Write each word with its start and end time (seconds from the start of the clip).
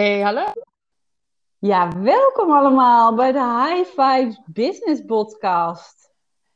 Hey, 0.00 0.20
hallo. 0.20 0.44
Ja, 1.58 2.00
welkom 2.02 2.52
allemaal 2.52 3.14
bij 3.14 3.32
de 3.32 3.38
High 3.38 3.90
Vibes 3.90 4.40
Business 4.46 5.04
Podcast. 5.06 6.10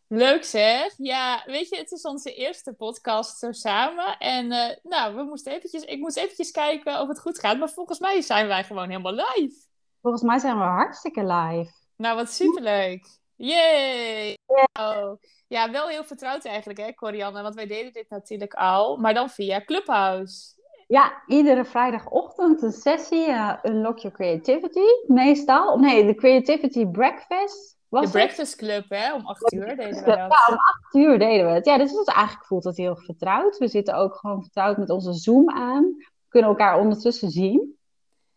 Leuk 0.07 0.45
zeg. 0.45 0.95
Ja, 0.97 1.43
weet 1.47 1.69
je, 1.69 1.77
het 1.77 1.91
is 1.93 2.03
onze 2.03 2.35
eerste 2.35 2.73
podcast 2.73 3.39
zo 3.39 3.53
samen. 3.53 4.19
En 4.19 4.53
eh, 4.53 4.77
nou, 4.83 5.15
we 5.15 5.23
moesten 5.23 5.53
eventjes, 5.53 5.83
ik 5.83 5.99
moest 5.99 6.17
eventjes 6.17 6.51
kijken 6.51 7.01
of 7.01 7.09
het 7.09 7.21
goed 7.21 7.39
gaat. 7.39 7.59
Maar 7.59 7.71
volgens 7.71 7.99
mij 7.99 8.21
zijn 8.21 8.47
wij 8.47 8.65
gewoon 8.65 8.89
helemaal 8.89 9.13
live. 9.35 9.67
Volgens 10.01 10.23
mij 10.23 10.39
zijn 10.39 10.59
we 10.59 10.65
hartstikke 10.65 11.25
live. 11.27 11.73
Nou, 11.97 12.17
wat 12.17 12.31
superleuk. 12.31 13.19
Yay! 13.37 14.39
Oh. 14.73 15.13
Ja, 15.47 15.71
wel 15.71 15.89
heel 15.89 16.05
vertrouwd 16.05 16.45
eigenlijk, 16.45 16.79
hè, 16.79 16.95
Corianne? 16.95 17.43
Want 17.43 17.55
wij 17.55 17.67
deden 17.67 17.93
dit 17.93 18.11
natuurlijk 18.11 18.55
al, 18.55 18.97
maar 18.97 19.15
dan 19.15 19.31
via 19.31 19.65
Clubhouse. 19.65 20.63
Ja, 20.95 21.23
iedere 21.27 21.65
vrijdagochtend 21.65 22.63
een 22.63 22.73
sessie, 22.73 23.29
uh, 23.29 23.55
Unlock 23.63 23.99
Your 23.99 24.17
Creativity, 24.17 24.89
meestal. 25.07 25.79
Nee, 25.79 26.07
de 26.07 26.15
Creativity 26.15 26.87
Breakfast. 26.87 27.77
Was 27.89 28.05
de 28.05 28.11
Breakfast 28.11 28.57
Club, 28.57 28.85
hè? 28.89 29.15
Om 29.15 29.27
acht 29.27 29.53
uur 29.53 29.77
deden 29.77 29.89
we 29.89 30.05
dat. 30.05 30.17
Ja, 30.17 30.25
om 30.25 30.57
acht 30.57 30.95
uur 30.95 31.19
deden 31.19 31.47
we 31.47 31.53
het. 31.53 31.65
Ja, 31.67 31.79
dus 31.79 31.91
het 31.93 32.09
eigenlijk 32.09 32.47
voelt 32.47 32.65
het 32.65 32.77
heel 32.77 32.97
vertrouwd. 32.97 33.59
We 33.59 33.69
zitten 33.69 33.95
ook 33.95 34.15
gewoon 34.15 34.43
vertrouwd 34.43 34.77
met 34.77 34.91
onze 34.91 35.13
Zoom 35.13 35.51
aan. 35.51 35.85
We 35.85 36.29
kunnen 36.29 36.51
elkaar 36.51 36.79
ondertussen 36.79 37.31
zien. 37.31 37.79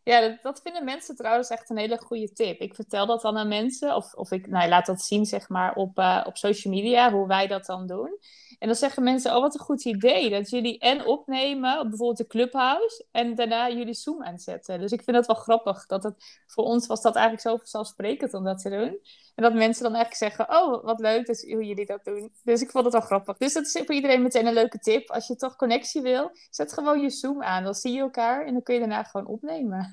Ja, 0.04 0.22
dat, 0.22 0.38
dat, 0.42 0.62
vinden 0.64 0.84
mensen 0.84 1.16
trouwens 1.16 1.50
echt 1.50 1.70
een 1.70 1.78
hele 1.78 1.98
goede 1.98 2.34
tip. 2.34 2.60
Ik 2.60 2.76
vertel 2.76 3.06
dat 3.06 3.22
dan 3.22 3.38
aan 3.38 3.48
mensen, 3.48 3.96
of, 3.96 4.14
of 4.14 4.32
ik 4.32 4.48
nou, 4.48 4.70
laat 4.70 4.86
dat 4.86 5.02
zien 5.02 5.26
zeg 5.26 5.50
maar 5.50 5.76
op, 5.76 6.00
uh, 6.00 6.24
op 6.26 6.38
social 6.38 6.74
media, 6.74 7.12
hoe 7.12 7.28
wij 7.28 7.48
dat 7.48 7.66
dan 7.66 7.88
doen. 7.88 8.20
En 8.60 8.68
dan 8.68 8.76
zeggen 8.76 9.04
mensen, 9.04 9.36
oh 9.36 9.42
wat 9.42 9.54
een 9.54 9.66
goed 9.66 9.86
idee, 9.86 10.30
dat 10.30 10.50
jullie 10.50 10.80
en 10.80 11.06
opnemen 11.06 11.80
op 11.80 11.90
bijvoorbeeld 11.90 12.18
de 12.18 12.28
Clubhouse 12.28 13.06
en 13.12 13.36
daarna 13.36 13.70
jullie 13.70 13.94
Zoom 13.94 14.24
aanzetten. 14.24 14.80
Dus 14.80 14.92
ik 14.92 15.04
vind 15.04 15.18
het 15.18 15.26
wel 15.26 15.36
grappig, 15.36 15.86
dat 15.86 16.04
het, 16.04 16.44
voor 16.48 16.64
ons 16.64 16.88
was 16.88 17.02
dat 17.02 17.16
eigenlijk 17.16 17.48
zo 17.48 17.58
vanzelfsprekend 17.58 18.34
om 18.34 18.44
dat 18.44 18.62
te 18.62 18.70
doen. 18.70 19.00
En 19.36 19.44
dat 19.44 19.54
mensen 19.54 19.84
dan 19.84 19.96
eigenlijk 19.96 20.36
zeggen, 20.36 20.58
oh 20.58 20.84
wat 20.84 21.00
leuk 21.00 21.26
dat, 21.26 21.42
hoe 21.42 21.66
jullie 21.66 21.86
dat 21.86 22.04
doen. 22.04 22.34
Dus 22.44 22.62
ik 22.62 22.72
vond 22.72 22.84
het 22.84 22.94
wel 22.94 23.04
grappig. 23.04 23.38
Dus 23.38 23.54
dat 23.54 23.66
is 23.66 23.82
voor 23.86 23.96
iedereen 23.96 24.22
meteen 24.22 24.46
een 24.46 24.54
leuke 24.54 24.80
tip. 24.80 25.12
Als 25.12 25.28
je 25.28 25.36
toch 25.36 25.56
connectie 25.56 26.02
wil, 26.02 26.32
zet 26.50 26.74
gewoon 26.74 27.02
je 27.02 27.10
Zoom 27.10 27.44
aan. 27.44 27.64
Dan 27.64 27.74
zie 27.74 27.94
je 27.94 28.00
elkaar 28.00 28.46
en 28.46 28.54
dan 28.54 28.64
kun 28.64 28.74
je 28.74 28.80
daarna 28.80 29.04
gewoon 29.04 29.28
opnemen. 29.28 29.92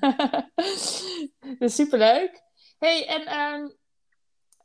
dus 1.59 1.75
superleuk. 1.75 2.41
hey, 2.79 3.07
en... 3.07 3.53
Um, 3.53 3.83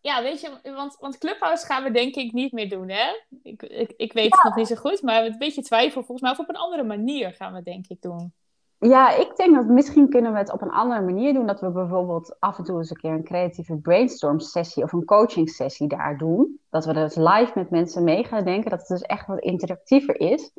ja, 0.01 0.23
weet 0.23 0.41
je, 0.41 0.51
want, 0.63 0.97
want 1.01 1.19
Clubhouse 1.19 1.67
gaan 1.67 1.83
we 1.83 1.91
denk 1.91 2.15
ik 2.15 2.33
niet 2.33 2.53
meer 2.53 2.69
doen, 2.69 2.89
hè? 2.89 3.21
Ik, 3.43 3.63
ik, 3.63 3.93
ik 3.97 4.13
weet 4.13 4.35
het 4.35 4.45
nog 4.45 4.57
niet 4.57 4.67
zo 4.67 4.75
goed, 4.75 5.03
maar 5.03 5.25
een 5.25 5.39
beetje 5.39 5.63
twijfel 5.63 6.03
volgens 6.03 6.21
mij. 6.21 6.31
Of 6.31 6.39
op 6.39 6.49
een 6.49 6.57
andere 6.57 6.83
manier 6.85 7.33
gaan 7.33 7.51
we 7.51 7.57
het 7.57 7.65
denk 7.65 7.87
ik 7.87 8.03
doen. 8.03 8.33
Ja, 8.79 9.11
ik 9.17 9.37
denk 9.37 9.55
dat 9.55 9.67
misschien 9.67 10.09
kunnen 10.09 10.33
we 10.33 10.39
het 10.39 10.53
op 10.53 10.63
een 10.63 10.71
andere 10.71 11.01
manier 11.01 11.33
doen. 11.33 11.47
Dat 11.47 11.61
we 11.61 11.71
bijvoorbeeld 11.71 12.37
af 12.39 12.59
en 12.59 12.65
toe 12.65 12.79
eens 12.79 12.91
een 12.91 12.97
keer 12.97 13.11
een 13.11 13.25
creatieve 13.25 13.77
brainstorm 13.77 14.41
sessie 14.41 14.83
of 14.83 14.93
een 14.93 15.05
coaching 15.05 15.51
sessie 15.51 15.89
daar 15.89 16.19
doen. 16.19 16.61
Dat 16.71 16.85
we 16.85 16.93
dus 16.93 17.15
live 17.15 17.53
met 17.55 17.71
mensen 17.71 18.05
mee 18.05 18.25
gaan 18.25 18.45
denken. 18.45 18.71
Dat 18.71 18.79
het 18.79 18.89
dus 18.89 19.03
echt 19.03 19.27
wat 19.27 19.41
interactiever 19.41 20.21
is. 20.21 20.53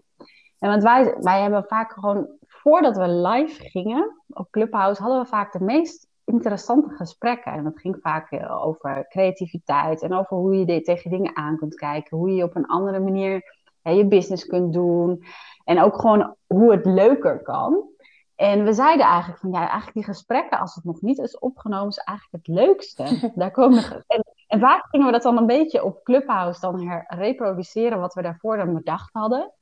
En 0.59 0.69
want 0.69 0.84
wij, 0.84 1.16
wij 1.19 1.42
hebben 1.42 1.66
vaak 1.67 1.92
gewoon, 1.92 2.28
voordat 2.47 2.97
we 2.97 3.08
live 3.08 3.64
gingen 3.64 4.22
op 4.28 4.52
Clubhouse, 4.52 5.02
hadden 5.02 5.22
we 5.22 5.28
vaak 5.28 5.52
de 5.52 5.64
meest 5.64 6.08
interessante 6.25 6.95
gesprekken. 6.95 7.52
En 7.52 7.64
dat 7.64 7.80
ging 7.80 7.97
vaak 8.02 8.31
eh, 8.31 8.66
over 8.66 9.05
creativiteit 9.09 10.02
en 10.02 10.14
over 10.14 10.38
hoe 10.38 10.55
je 10.55 10.81
tegen 10.81 11.11
dingen 11.11 11.36
aan 11.36 11.58
kunt 11.58 11.75
kijken. 11.75 12.17
Hoe 12.17 12.36
je 12.36 12.44
op 12.44 12.55
een 12.55 12.67
andere 12.67 13.00
manier 13.00 13.59
je 13.83 14.08
business 14.08 14.45
kunt 14.45 14.73
doen. 14.73 15.23
En 15.63 15.81
ook 15.81 16.00
gewoon 16.00 16.36
hoe 16.47 16.72
het 16.72 16.86
leuker 16.86 17.41
kan. 17.41 17.89
En 18.36 18.63
we 18.63 18.73
zeiden 18.73 19.05
eigenlijk 19.05 19.39
van 19.39 19.52
ja, 19.52 19.59
eigenlijk 19.59 19.94
die 19.94 20.03
gesprekken, 20.03 20.59
als 20.59 20.75
het 20.75 20.83
nog 20.83 21.02
niet 21.02 21.17
is 21.17 21.39
opgenomen, 21.39 21.88
is 21.88 21.97
eigenlijk 21.97 22.45
het 22.45 22.56
leukste. 22.56 23.19
Daar 23.35 23.51
komen 23.51 24.03
en, 24.07 24.24
en 24.47 24.59
vaak 24.59 24.88
gingen 24.90 25.06
we 25.06 25.12
dat 25.12 25.22
dan 25.22 25.38
een 25.38 25.45
beetje 25.45 25.84
op 25.84 26.03
Clubhouse 26.03 26.59
dan 26.59 27.03
reproduceren 27.07 28.00
wat 28.00 28.13
we 28.13 28.22
daarvoor 28.22 28.57
dan 28.57 28.74
bedacht 28.74 29.09
hadden. 29.13 29.53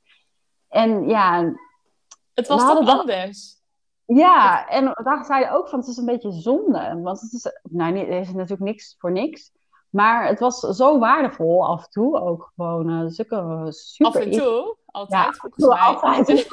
En 0.68 1.08
ja. 1.08 1.52
Het 2.34 2.48
was 2.48 2.62
toch 2.62 2.88
anders? 2.88 3.59
Ja, 4.16 4.66
en 4.68 4.84
daar 4.84 5.24
zei 5.24 5.44
je 5.44 5.50
ook 5.50 5.68
van, 5.68 5.78
het 5.78 5.88
is 5.88 5.96
een 5.96 6.04
beetje 6.04 6.32
zonde. 6.32 7.00
Want 7.02 7.20
het 7.20 7.32
is, 7.32 7.46
nou, 7.62 7.96
er 7.98 8.20
is 8.20 8.32
natuurlijk 8.32 8.60
niks 8.60 8.94
voor 8.98 9.12
niks. 9.12 9.52
Maar 9.90 10.26
het 10.26 10.40
was 10.40 10.58
zo 10.58 10.98
waardevol 10.98 11.66
af 11.66 11.84
en 11.84 11.90
toe 11.90 12.20
ook 12.20 12.52
gewoon. 12.54 12.90
Uh, 12.90 13.08
zulke 13.08 13.66
super... 13.68 14.06
Af 14.06 14.26
en 14.26 14.30
toe? 14.30 14.78
Altijd, 14.92 15.22
ja, 15.22 15.32
volgens 15.32 15.66
mij. 15.66 15.80
Altijd 15.80 16.50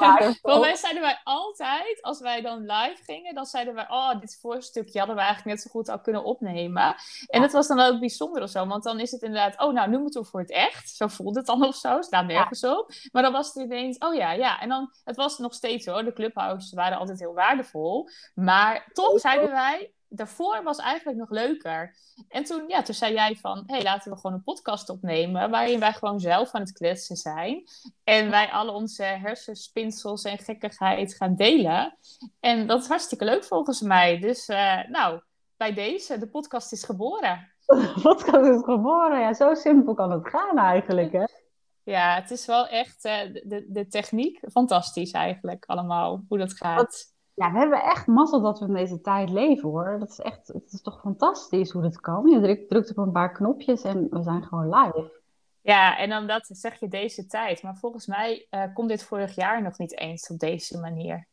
mij 0.60 0.76
zeiden 0.84 1.02
wij 1.02 1.20
altijd, 1.24 1.98
als 2.02 2.20
wij 2.20 2.40
dan 2.40 2.60
live 2.60 3.02
gingen, 3.04 3.34
dan 3.34 3.46
zeiden 3.46 3.74
wij, 3.74 3.86
oh, 3.88 4.20
dit 4.20 4.38
voorstukje 4.40 4.98
hadden 4.98 5.16
we 5.16 5.22
eigenlijk 5.22 5.56
net 5.56 5.64
zo 5.64 5.70
goed 5.70 5.88
al 5.88 6.00
kunnen 6.00 6.24
opnemen. 6.24 6.94
En 7.26 7.42
het 7.42 7.52
was 7.52 7.66
dan 7.66 7.80
ook 7.80 8.00
bijzonder 8.00 8.42
of 8.42 8.50
zo, 8.50 8.66
want 8.66 8.82
dan 8.82 9.00
is 9.00 9.10
het 9.10 9.22
inderdaad, 9.22 9.60
oh, 9.60 9.72
nou, 9.72 9.90
nu 9.90 9.98
moeten 9.98 10.20
we 10.20 10.26
voor 10.26 10.40
het 10.40 10.50
echt. 10.50 10.88
Zo 10.88 11.06
voelde 11.06 11.38
het 11.38 11.46
dan 11.46 11.64
of 11.64 11.74
zo, 11.74 12.02
staat 12.02 12.26
nergens 12.26 12.64
op. 12.64 12.90
Maar 13.12 13.22
dan 13.22 13.32
was 13.32 13.54
het 13.54 13.64
ineens, 13.64 13.98
oh 13.98 14.14
ja, 14.14 14.32
ja. 14.32 14.60
En 14.60 14.68
dan, 14.68 14.90
het 15.04 15.16
was 15.16 15.38
nog 15.38 15.54
steeds 15.54 15.86
hoor, 15.86 16.04
de 16.04 16.12
clubhouses 16.12 16.72
waren 16.72 16.98
altijd 16.98 17.18
heel 17.18 17.34
waardevol. 17.34 18.08
Maar 18.34 18.90
toch 18.92 19.20
zeiden 19.20 19.50
wij, 19.50 19.92
daarvoor 20.08 20.62
was 20.62 20.78
eigenlijk 20.78 21.18
nog 21.18 21.30
leuker. 21.30 21.96
En 22.28 22.44
toen, 22.44 22.64
ja, 22.68 22.82
toen 22.82 22.94
zei 22.94 23.14
jij 23.14 23.36
van, 23.36 23.62
hey, 23.66 23.82
laten 23.82 24.12
we 24.12 24.18
gewoon 24.18 24.36
een 24.36 24.42
podcast 24.42 24.88
opnemen, 24.88 25.50
waarin 25.50 25.80
wij 25.80 25.92
gewoon 25.92 26.20
zelf 26.20 26.52
aan 26.52 26.60
het 26.60 26.72
kletsen 26.72 27.16
zijn. 27.16 27.64
En 28.04 28.30
wij 28.30 28.50
alle 28.50 28.70
onze 28.70 29.02
hersenspinsels 29.02 30.24
en 30.24 30.38
gekkigheid 30.38 31.14
gaan 31.14 31.36
delen. 31.36 31.98
En 32.40 32.66
dat 32.66 32.82
is 32.82 32.88
hartstikke 32.88 33.24
leuk 33.24 33.44
volgens 33.44 33.80
mij. 33.80 34.18
Dus 34.18 34.48
uh, 34.48 34.88
nou, 34.88 35.20
bij 35.56 35.74
deze, 35.74 36.18
de 36.18 36.28
podcast 36.28 36.72
is 36.72 36.84
geboren. 36.84 37.52
De 37.66 38.00
podcast 38.02 38.48
is 38.48 38.62
geboren, 38.64 39.20
ja, 39.20 39.34
zo 39.34 39.54
simpel 39.54 39.94
kan 39.94 40.10
het 40.10 40.28
gaan 40.28 40.58
eigenlijk, 40.58 41.12
hè? 41.12 41.24
Ja, 41.82 42.14
het 42.14 42.30
is 42.30 42.46
wel 42.46 42.66
echt 42.66 43.04
uh, 43.04 43.12
de, 43.32 43.64
de 43.68 43.86
techniek 43.86 44.40
fantastisch 44.50 45.10
eigenlijk 45.10 45.64
allemaal, 45.66 46.24
hoe 46.28 46.38
dat 46.38 46.52
gaat. 46.52 47.16
Ja, 47.38 47.52
we 47.52 47.58
hebben 47.58 47.82
echt 47.82 48.06
mazzel 48.06 48.40
dat 48.40 48.58
we 48.58 48.66
in 48.66 48.74
deze 48.74 49.00
tijd 49.00 49.30
leven 49.30 49.68
hoor. 49.68 49.96
Dat 49.98 50.10
is 50.10 50.18
echt, 50.18 50.48
het 50.48 50.72
is 50.72 50.82
toch 50.82 51.00
fantastisch 51.00 51.70
hoe 51.70 51.82
dat 51.82 52.00
kan. 52.00 52.26
Je 52.26 52.40
drukt, 52.40 52.68
drukt 52.68 52.90
op 52.90 52.96
een 52.96 53.12
paar 53.12 53.32
knopjes 53.32 53.82
en 53.82 54.06
we 54.10 54.22
zijn 54.22 54.44
gewoon 54.44 54.68
live. 54.74 55.20
Ja, 55.60 55.98
en 55.98 56.08
dan 56.08 56.26
dat 56.26 56.48
zeg 56.52 56.80
je 56.80 56.88
deze 56.88 57.26
tijd. 57.26 57.62
Maar 57.62 57.76
volgens 57.76 58.06
mij 58.06 58.46
uh, 58.50 58.62
komt 58.74 58.88
dit 58.88 59.02
vorig 59.02 59.34
jaar 59.34 59.62
nog 59.62 59.78
niet 59.78 59.98
eens 59.98 60.30
op 60.30 60.38
deze 60.38 60.78
manier. 60.78 61.26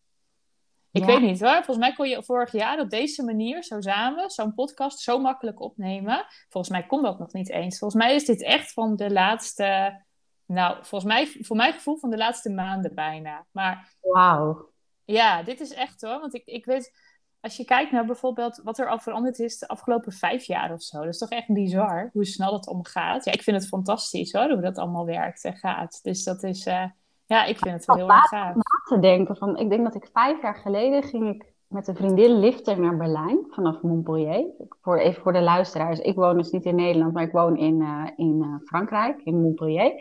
Ik 0.91 1.05
weet 1.05 1.21
niet 1.21 1.41
hoor. 1.41 1.53
Volgens 1.53 1.77
mij 1.77 1.93
kon 1.93 2.09
je 2.09 2.23
vorig 2.23 2.51
jaar 2.51 2.79
op 2.79 2.89
deze 2.89 3.23
manier, 3.23 3.63
zo 3.63 3.81
samen, 3.81 4.29
zo'n 4.29 4.53
podcast 4.53 4.99
zo 4.99 5.19
makkelijk 5.19 5.61
opnemen. 5.61 6.25
Volgens 6.49 6.73
mij 6.73 6.85
komt 6.85 7.03
dat 7.03 7.19
nog 7.19 7.33
niet 7.33 7.49
eens. 7.49 7.77
Volgens 7.77 8.03
mij 8.03 8.15
is 8.15 8.25
dit 8.25 8.43
echt 8.43 8.73
van 8.73 8.95
de 8.95 9.11
laatste, 9.11 10.01
nou, 10.45 10.75
volgens 10.85 11.13
mij, 11.13 11.27
voor 11.27 11.55
mijn 11.55 11.73
gevoel 11.73 11.97
van 11.97 12.09
de 12.09 12.17
laatste 12.17 12.49
maanden 12.49 12.95
bijna. 12.95 13.45
Maar 13.51 13.93
Wauw. 14.01 14.73
Ja, 15.05 15.43
dit 15.43 15.59
is 15.59 15.73
echt 15.73 16.01
hoor. 16.01 16.19
Want 16.19 16.33
ik, 16.33 16.45
ik 16.45 16.65
weet, 16.65 16.91
als 17.39 17.57
je 17.57 17.65
kijkt 17.65 17.91
naar 17.91 18.05
bijvoorbeeld 18.05 18.61
wat 18.63 18.77
er 18.77 18.89
al 18.89 18.99
veranderd 18.99 19.39
is 19.39 19.59
de 19.59 19.67
afgelopen 19.67 20.11
vijf 20.11 20.43
jaar 20.43 20.73
of 20.73 20.81
zo. 20.81 20.97
Dat 20.99 21.13
is 21.13 21.17
toch 21.17 21.29
echt 21.29 21.53
bizar 21.53 22.09
hoe 22.13 22.25
snel 22.25 22.53
het 22.53 22.67
omgaat. 22.67 23.25
Ja, 23.25 23.31
ik 23.31 23.41
vind 23.41 23.57
het 23.57 23.67
fantastisch 23.67 24.33
hoor, 24.33 24.49
hoe 24.49 24.61
dat 24.61 24.77
allemaal 24.77 25.05
werkt 25.05 25.43
en 25.43 25.55
gaat. 25.55 25.99
Dus 26.03 26.23
dat 26.23 26.43
is, 26.43 26.67
uh, 26.67 26.85
ja, 27.25 27.45
ik 27.45 27.57
vind 27.57 27.75
het 27.75 27.85
wel 27.85 27.95
heel 27.95 28.09
erg 28.09 28.27
gaaf. 28.27 28.55
Te 28.87 28.99
denken 28.99 29.37
van, 29.37 29.57
ik 29.57 29.69
denk 29.69 29.83
dat 29.83 29.95
ik 29.95 30.09
vijf 30.13 30.41
jaar 30.41 30.55
geleden 30.55 31.03
ging 31.03 31.35
ik 31.35 31.53
met 31.67 31.87
een 31.87 31.95
vriendin 31.95 32.39
liften 32.39 32.81
naar 32.81 32.97
Berlijn 32.97 33.45
vanaf 33.49 33.81
Montpellier. 33.81 34.45
Voor, 34.81 34.97
even 34.97 35.21
voor 35.21 35.33
de 35.33 35.41
luisteraars, 35.41 35.99
ik 35.99 36.15
woon 36.15 36.37
dus 36.37 36.51
niet 36.51 36.65
in 36.65 36.75
Nederland, 36.75 37.13
maar 37.13 37.23
ik 37.23 37.31
woon 37.31 37.57
in, 37.57 37.81
uh, 37.81 38.07
in 38.15 38.41
uh, 38.41 38.55
Frankrijk, 38.65 39.21
in 39.23 39.41
Montpellier. 39.41 39.93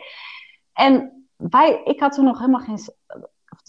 En 0.73 1.27
wij, 1.35 1.81
ik 1.83 1.99
had 1.99 2.13
toen 2.13 2.25
nog 2.25 2.39
helemaal 2.39 2.61
geen 2.61 2.79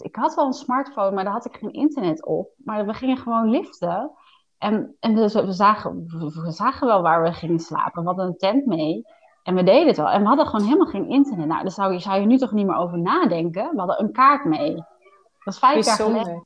ik 0.01 0.15
had 0.15 0.35
wel 0.35 0.45
een 0.45 0.53
smartphone, 0.53 1.11
maar 1.11 1.23
daar 1.23 1.33
had 1.33 1.45
ik 1.45 1.57
geen 1.57 1.73
internet 1.73 2.25
op. 2.25 2.49
Maar 2.57 2.85
we 2.85 2.93
gingen 2.93 3.17
gewoon 3.17 3.49
liften. 3.49 4.11
En, 4.57 4.95
en 4.99 5.15
dus 5.15 5.33
we, 5.33 5.51
zagen, 5.51 6.05
we 6.43 6.51
zagen 6.51 6.87
wel 6.87 7.01
waar 7.01 7.23
we 7.23 7.33
gingen 7.33 7.59
slapen. 7.59 8.01
We 8.01 8.07
hadden 8.07 8.25
een 8.25 8.37
tent 8.37 8.65
mee. 8.65 9.05
En 9.43 9.55
we 9.55 9.63
deden 9.63 9.87
het 9.87 9.97
wel. 9.97 10.09
En 10.09 10.21
we 10.21 10.27
hadden 10.27 10.45
gewoon 10.45 10.65
helemaal 10.65 10.87
geen 10.87 11.09
internet. 11.09 11.47
Nou, 11.47 11.61
daar 11.61 11.71
zou 11.71 11.93
je, 11.93 11.99
zou 11.99 12.19
je 12.19 12.25
nu 12.25 12.37
toch 12.37 12.51
niet 12.51 12.65
meer 12.65 12.75
over 12.75 12.99
nadenken. 12.99 13.69
We 13.71 13.77
hadden 13.77 14.03
een 14.03 14.11
kaart 14.11 14.45
mee. 14.45 14.75
Dat 14.75 14.85
was 15.43 15.59
vijf 15.59 15.85
jaar 15.85 15.95
geleden. 15.95 16.45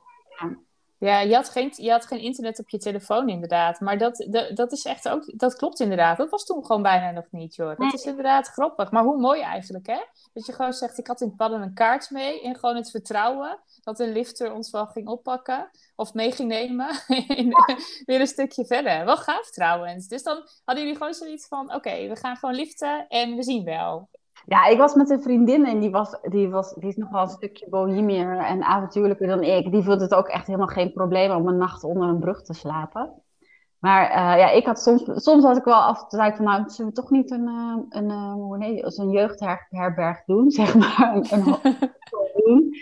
Ja, 1.04 1.20
je 1.20 1.34
had, 1.34 1.48
geen, 1.48 1.72
je 1.76 1.90
had 1.90 2.06
geen 2.06 2.18
internet 2.20 2.58
op 2.58 2.68
je 2.68 2.78
telefoon 2.78 3.28
inderdaad. 3.28 3.80
Maar 3.80 3.98
dat, 3.98 4.26
dat, 4.30 4.56
dat 4.56 4.72
is 4.72 4.84
echt 4.84 5.08
ook, 5.08 5.38
dat 5.38 5.56
klopt 5.56 5.80
inderdaad. 5.80 6.16
Dat 6.16 6.30
was 6.30 6.44
toen 6.44 6.64
gewoon 6.64 6.82
bijna 6.82 7.10
nog 7.10 7.26
niet, 7.30 7.54
joh. 7.54 7.78
Dat 7.78 7.92
is 7.92 8.04
inderdaad 8.04 8.48
grappig. 8.48 8.90
Maar 8.90 9.02
hoe 9.02 9.20
mooi 9.20 9.40
eigenlijk, 9.40 9.86
hè? 9.86 10.04
Dat 10.32 10.46
je 10.46 10.52
gewoon 10.52 10.72
zegt, 10.72 10.98
ik 10.98 11.06
had 11.06 11.20
in 11.20 11.36
padden 11.36 11.62
een 11.62 11.74
kaart 11.74 12.10
mee. 12.10 12.42
En 12.42 12.54
gewoon 12.54 12.76
het 12.76 12.90
vertrouwen 12.90 13.58
dat 13.82 14.00
een 14.00 14.12
lifter 14.12 14.52
ons 14.52 14.70
wel 14.70 14.86
ging 14.86 15.08
oppakken. 15.08 15.70
Of 15.96 16.14
mee 16.14 16.32
ging 16.32 16.48
nemen. 16.48 16.88
weer 18.06 18.20
een 18.20 18.26
stukje 18.26 18.66
verder. 18.66 19.04
Wel 19.04 19.16
gaaf 19.16 19.50
trouwens. 19.50 20.08
Dus 20.08 20.22
dan 20.22 20.48
hadden 20.64 20.84
jullie 20.84 20.98
gewoon 20.98 21.14
zoiets 21.14 21.46
van, 21.46 21.74
oké, 21.74 22.08
we 22.08 22.16
gaan 22.16 22.36
gewoon 22.36 22.54
liften 22.54 23.06
en 23.08 23.34
we 23.36 23.42
zien 23.42 23.64
wel. 23.64 24.08
Ja, 24.46 24.66
ik 24.66 24.78
was 24.78 24.94
met 24.94 25.10
een 25.10 25.22
vriendin 25.22 25.66
en 25.66 25.80
die, 25.80 25.90
was, 25.90 26.18
die, 26.22 26.50
was, 26.50 26.74
die 26.74 26.88
is 26.88 26.96
nog 26.96 27.10
wel 27.10 27.22
een 27.22 27.28
stukje 27.28 27.66
bohemier 27.68 28.38
en 28.38 28.62
avontuurlijker 28.62 29.26
dan 29.26 29.42
ik. 29.42 29.72
Die 29.72 29.82
vond 29.82 30.00
het 30.00 30.14
ook 30.14 30.28
echt 30.28 30.46
helemaal 30.46 30.66
geen 30.66 30.92
probleem 30.92 31.30
om 31.30 31.48
een 31.48 31.56
nacht 31.56 31.84
onder 31.84 32.08
een 32.08 32.20
brug 32.20 32.42
te 32.42 32.54
slapen. 32.54 33.22
Maar 33.78 34.08
uh, 34.08 34.38
ja, 34.38 34.50
ik 34.50 34.66
had 34.66 34.80
soms, 34.80 35.02
soms 35.14 35.44
had 35.44 35.56
ik 35.56 35.64
wel 35.64 35.82
af 35.82 36.04
zei 36.08 36.34
van, 36.34 36.44
nou, 36.44 36.62
zullen 36.66 36.90
we 36.94 37.00
toch 37.00 37.10
niet 37.10 37.30
een, 37.30 37.48
uh, 37.48 37.76
een, 37.88 38.10
uh, 38.10 38.32
hoe 38.32 38.58
nee, 38.58 38.84
een 38.84 39.10
jeugdherberg 39.10 40.24
doen, 40.24 40.50
zeg 40.60 40.74
maar. 40.74 41.14
Een, 41.14 41.46
een 41.46 41.92
doen. 42.34 42.74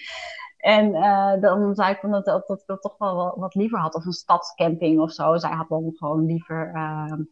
En 0.61 0.93
dan 1.41 1.75
zei 1.75 1.93
ik 1.93 2.01
van 2.01 2.11
dat, 2.11 2.25
dat, 2.25 2.47
dat 2.47 2.61
ik 2.61 2.67
dat 2.67 2.83
toch 2.83 2.99
wel 2.99 3.35
wat 3.37 3.55
liever 3.55 3.79
had. 3.79 3.95
Of 3.95 4.05
een 4.05 4.13
stadscamping 4.13 5.01
of 5.01 5.13
zo. 5.13 5.37
Zij 5.37 5.51
had 5.51 5.69
dan 5.69 5.93
gewoon 5.95 6.27
liever 6.27 6.71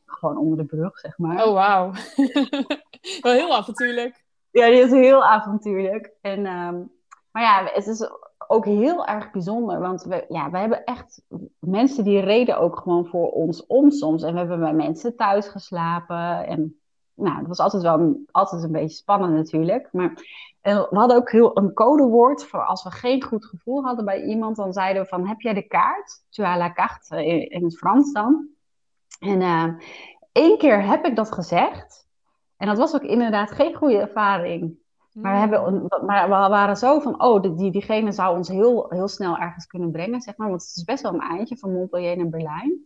gewoon 0.07 0.39
onder 0.39 0.59
de 0.59 0.65
brug, 0.65 0.99
zeg 0.99 1.19
maar. 1.19 1.47
Oh, 1.47 1.53
wauw. 1.53 1.93
wel 3.21 3.33
heel 3.33 3.57
avontuurlijk. 3.57 4.25
Ja, 4.51 4.67
die 4.67 4.81
is 4.81 4.91
heel 4.91 5.25
avontuurlijk. 5.25 6.13
En, 6.21 6.47
um, 6.47 6.91
maar 7.31 7.43
ja, 7.43 7.71
het 7.73 7.87
is 7.87 8.11
ook 8.49 8.65
heel 8.65 9.07
erg 9.07 9.31
bijzonder. 9.31 9.81
Want 9.81 10.03
we, 10.03 10.25
ja, 10.29 10.51
we 10.51 10.59
hebben 10.59 10.85
echt 10.85 11.23
mensen 11.59 12.05
die 12.05 12.21
reden 12.21 12.59
ook 12.59 12.79
gewoon 12.79 13.07
voor 13.07 13.31
ons 13.31 13.67
om 13.67 13.91
soms. 13.91 14.23
En 14.23 14.33
we 14.33 14.39
hebben 14.39 14.61
bij 14.61 14.73
mensen 14.73 15.17
thuis 15.17 15.49
geslapen. 15.49 16.47
En 16.47 16.81
nou, 17.19 17.39
dat 17.39 17.47
was 17.47 17.59
altijd 17.59 17.83
wel 17.83 18.21
altijd 18.31 18.63
een 18.63 18.73
beetje 18.73 18.97
spannend 18.97 19.35
natuurlijk. 19.35 19.89
Maar 19.93 20.23
en 20.61 20.77
we 20.91 20.97
hadden 20.97 21.17
ook 21.17 21.31
heel 21.31 21.59
een 21.59 21.73
codewoord 21.73 22.45
voor 22.45 22.65
als 22.65 22.83
we 22.83 22.91
geen 22.91 23.23
goed 23.23 23.45
gevoel 23.45 23.85
hadden 23.85 24.05
bij 24.05 24.23
iemand. 24.23 24.57
Dan 24.57 24.73
zeiden 24.73 25.03
we 25.03 25.09
van, 25.09 25.27
heb 25.27 25.41
jij 25.41 25.55
de 25.55 25.67
kaart? 25.67 26.25
Tu 26.29 26.45
as 26.45 26.59
la 26.59 26.73
carte, 26.73 27.27
in, 27.27 27.51
in 27.51 27.65
het 27.65 27.77
Frans 27.77 28.13
dan. 28.13 28.49
En 29.21 29.41
uh, 29.41 29.69
één 30.33 30.59
keer 30.59 30.85
heb 30.85 31.05
ik 31.05 31.17
dat 31.17 31.33
gezegd. 31.33 32.07
En 32.57 32.67
dat 32.67 32.79
was 32.79 32.95
ook 32.95 33.03
inderdaad 33.03 33.51
geen 33.51 33.75
goede 33.75 33.99
ervaring. 33.99 34.79
Maar 35.13 35.33
we, 35.33 35.39
hebben, 35.39 35.87
maar 36.07 36.25
we 36.25 36.49
waren 36.49 36.77
zo 36.77 37.01
van, 37.01 37.23
oh, 37.23 37.43
die, 37.57 37.71
diegene 37.71 38.13
zou 38.13 38.37
ons 38.37 38.49
heel, 38.49 38.87
heel 38.89 39.09
snel 39.09 39.39
ergens 39.39 39.67
kunnen 39.67 39.91
brengen, 39.91 40.21
zeg 40.21 40.37
maar. 40.37 40.49
Want 40.49 40.63
het 40.63 40.77
is 40.77 40.85
best 40.85 41.03
wel 41.03 41.15
een 41.15 41.21
eindje 41.21 41.57
van 41.57 41.73
Montpellier 41.73 42.17
naar 42.17 42.29
Berlijn. 42.29 42.85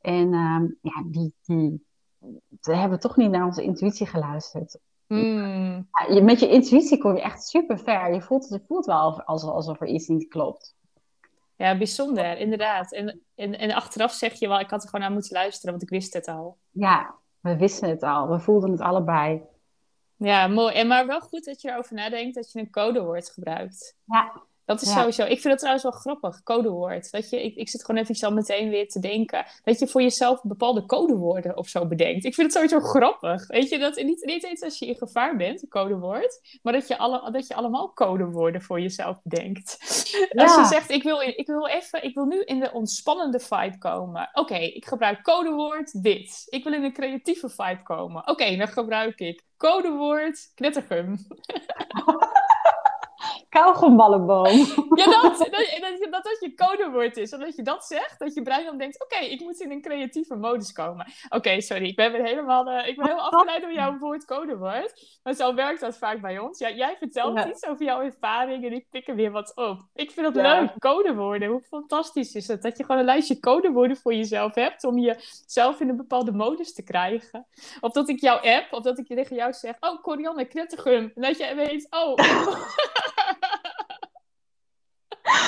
En 0.00 0.32
uh, 0.32 0.62
ja, 0.80 1.02
die, 1.06 1.34
die 1.42 1.86
we 2.60 2.76
hebben 2.76 3.00
toch 3.00 3.16
niet 3.16 3.30
naar 3.30 3.44
onze 3.44 3.62
intuïtie 3.62 4.06
geluisterd. 4.06 4.78
Mm. 5.06 5.88
Ja, 5.92 6.14
je, 6.14 6.22
met 6.22 6.40
je 6.40 6.48
intuïtie 6.48 6.98
kom 6.98 7.14
je 7.14 7.22
echt 7.22 7.48
super 7.48 7.78
ver. 7.78 8.14
Je 8.14 8.22
voelt, 8.22 8.48
je 8.48 8.60
voelt 8.66 8.86
wel 8.86 9.22
alsof, 9.22 9.50
alsof 9.50 9.80
er 9.80 9.86
iets 9.86 10.06
niet 10.06 10.28
klopt. 10.28 10.76
Ja, 11.56 11.78
bijzonder, 11.78 12.38
inderdaad. 12.38 12.92
En, 12.92 13.20
en, 13.34 13.58
en 13.58 13.72
achteraf 13.72 14.12
zeg 14.12 14.32
je 14.32 14.48
wel, 14.48 14.60
ik 14.60 14.70
had 14.70 14.82
er 14.82 14.88
gewoon 14.88 15.04
naar 15.04 15.14
moeten 15.14 15.32
luisteren, 15.32 15.70
want 15.70 15.82
ik 15.82 15.88
wist 15.90 16.12
het 16.12 16.26
al. 16.26 16.58
Ja, 16.70 17.14
we 17.40 17.56
wisten 17.56 17.88
het 17.88 18.02
al. 18.02 18.28
We 18.28 18.40
voelden 18.40 18.70
het 18.70 18.80
allebei. 18.80 19.42
Ja, 20.16 20.46
mooi. 20.46 20.74
En 20.74 20.86
maar 20.86 21.06
wel 21.06 21.20
goed 21.20 21.44
dat 21.44 21.60
je 21.60 21.70
erover 21.70 21.94
nadenkt 21.94 22.34
dat 22.34 22.52
je 22.52 22.58
een 22.58 22.70
codewoord 22.70 23.30
gebruikt. 23.30 23.96
Ja. 24.04 24.42
Dat 24.68 24.82
is 24.82 24.92
sowieso. 24.92 25.22
Ik 25.22 25.40
vind 25.40 25.44
het 25.44 25.58
trouwens 25.58 25.82
wel 25.82 25.92
grappig, 25.92 26.42
codewoord. 26.42 27.10
Dat 27.10 27.30
je, 27.30 27.44
ik, 27.44 27.56
ik 27.56 27.68
zit 27.68 27.84
gewoon 27.84 28.00
even 28.00 28.14
zo 28.14 28.30
meteen 28.30 28.70
weer 28.70 28.88
te 28.88 29.00
denken. 29.00 29.46
Dat 29.64 29.78
je 29.78 29.86
voor 29.86 30.02
jezelf 30.02 30.42
bepaalde 30.42 30.86
codewoorden 30.86 31.56
of 31.56 31.68
zo 31.68 31.86
bedenkt. 31.86 32.24
Ik 32.24 32.34
vind 32.34 32.54
het 32.54 32.56
sowieso 32.56 32.88
grappig. 32.88 33.46
Weet 33.46 33.68
je, 33.68 33.78
dat 33.78 33.96
niet, 33.96 34.24
niet 34.24 34.44
eens 34.44 34.62
als 34.62 34.78
je 34.78 34.86
in 34.86 34.96
gevaar 34.96 35.36
bent, 35.36 35.62
een 35.62 35.68
codewoord. 35.68 36.58
Maar 36.62 36.72
dat 36.72 36.88
je, 36.88 36.98
alle, 36.98 37.30
dat 37.30 37.46
je 37.46 37.54
allemaal 37.54 37.92
codewoorden 37.92 38.62
voor 38.62 38.80
jezelf 38.80 39.22
bedenkt. 39.22 39.76
Als 40.34 40.54
je 40.54 40.64
zegt, 40.64 40.90
ik 40.90 41.02
wil, 41.02 41.20
ik 41.20 41.46
wil 41.46 41.66
even, 41.66 42.04
ik 42.04 42.14
wil 42.14 42.24
nu 42.24 42.42
in 42.42 42.60
de 42.60 42.72
ontspannende 42.72 43.40
vibe 43.40 43.78
komen. 43.78 44.30
Oké, 44.32 44.56
ik 44.56 44.86
gebruik 44.86 45.22
codewoord 45.22 46.02
dit. 46.02 46.46
Ik 46.48 46.64
wil 46.64 46.72
in 46.72 46.84
een 46.84 46.92
creatieve 46.92 47.48
vibe 47.48 47.82
komen. 47.82 48.28
Oké, 48.28 48.56
dan 48.56 48.68
gebruik 48.68 49.20
ik 49.20 49.44
codewoord 49.56 50.52
knettergum. 50.54 51.16
Kauwgomballenboom. 53.48 54.56
Ja, 54.94 55.04
dat, 55.04 55.22
dat, 55.22 55.38
dat, 55.38 56.10
dat, 56.10 56.24
dat 56.24 56.36
je 56.40 56.52
codewoord 56.54 57.16
is. 57.16 57.32
Omdat 57.32 57.56
je 57.56 57.62
dat 57.62 57.84
zegt, 57.84 58.18
dat 58.18 58.34
je 58.34 58.42
brein 58.42 58.64
dan 58.64 58.78
denkt... 58.78 59.02
Oké, 59.02 59.24
ik 59.24 59.40
moet 59.40 59.60
in 59.60 59.70
een 59.70 59.80
creatieve 59.80 60.36
modus 60.36 60.72
komen. 60.72 61.06
Oké, 61.28 61.60
sorry, 61.60 61.86
ik 61.86 61.96
ben 61.96 62.12
weer 62.12 62.24
helemaal... 62.24 62.68
Uh, 62.68 62.88
ik 62.88 62.96
ben 62.96 63.06
heel 63.06 63.20
afgeleid 63.20 63.62
door 63.62 63.72
jouw 63.72 63.98
woord 63.98 64.24
codewoord. 64.24 65.18
Maar 65.22 65.34
zo 65.34 65.54
werkt 65.54 65.80
dat 65.80 65.96
vaak 65.96 66.20
bij 66.20 66.38
ons. 66.38 66.58
Ja, 66.58 66.70
jij 66.70 66.96
vertelt 66.98 67.38
ja. 67.38 67.48
iets 67.48 67.66
over 67.66 67.84
jouw 67.84 68.00
ervaring 68.00 68.64
en 68.64 68.72
ik 68.72 68.86
pik 68.90 69.08
er 69.08 69.14
weer 69.14 69.30
wat 69.30 69.56
op. 69.56 69.80
Ik 69.94 70.10
vind 70.10 70.26
het 70.26 70.36
ja. 70.36 70.60
leuk, 70.60 70.78
codewoorden. 70.78 71.48
Hoe 71.48 71.62
fantastisch 71.62 72.34
is 72.34 72.48
het? 72.48 72.62
Dat 72.62 72.76
je 72.76 72.84
gewoon 72.84 72.98
een 73.00 73.06
lijstje 73.06 73.40
codewoorden 73.40 73.96
voor 73.96 74.14
jezelf 74.14 74.54
hebt... 74.54 74.84
om 74.84 74.98
jezelf 74.98 75.80
in 75.80 75.88
een 75.88 75.96
bepaalde 75.96 76.32
modus 76.32 76.74
te 76.74 76.82
krijgen. 76.82 77.46
Of 77.80 77.92
dat 77.92 78.08
ik 78.08 78.20
jouw 78.20 78.38
app, 78.38 78.72
of 78.72 78.82
dat 78.82 78.98
ik 78.98 79.06
tegen 79.06 79.36
jou 79.36 79.52
zeg... 79.52 79.76
Oh, 79.80 80.02
Corianne, 80.02 80.44
knettergum. 80.44 81.12
En 81.14 81.22
dat 81.22 81.38
je 81.38 81.54
weet... 81.54 81.86
Oh... 81.90 82.14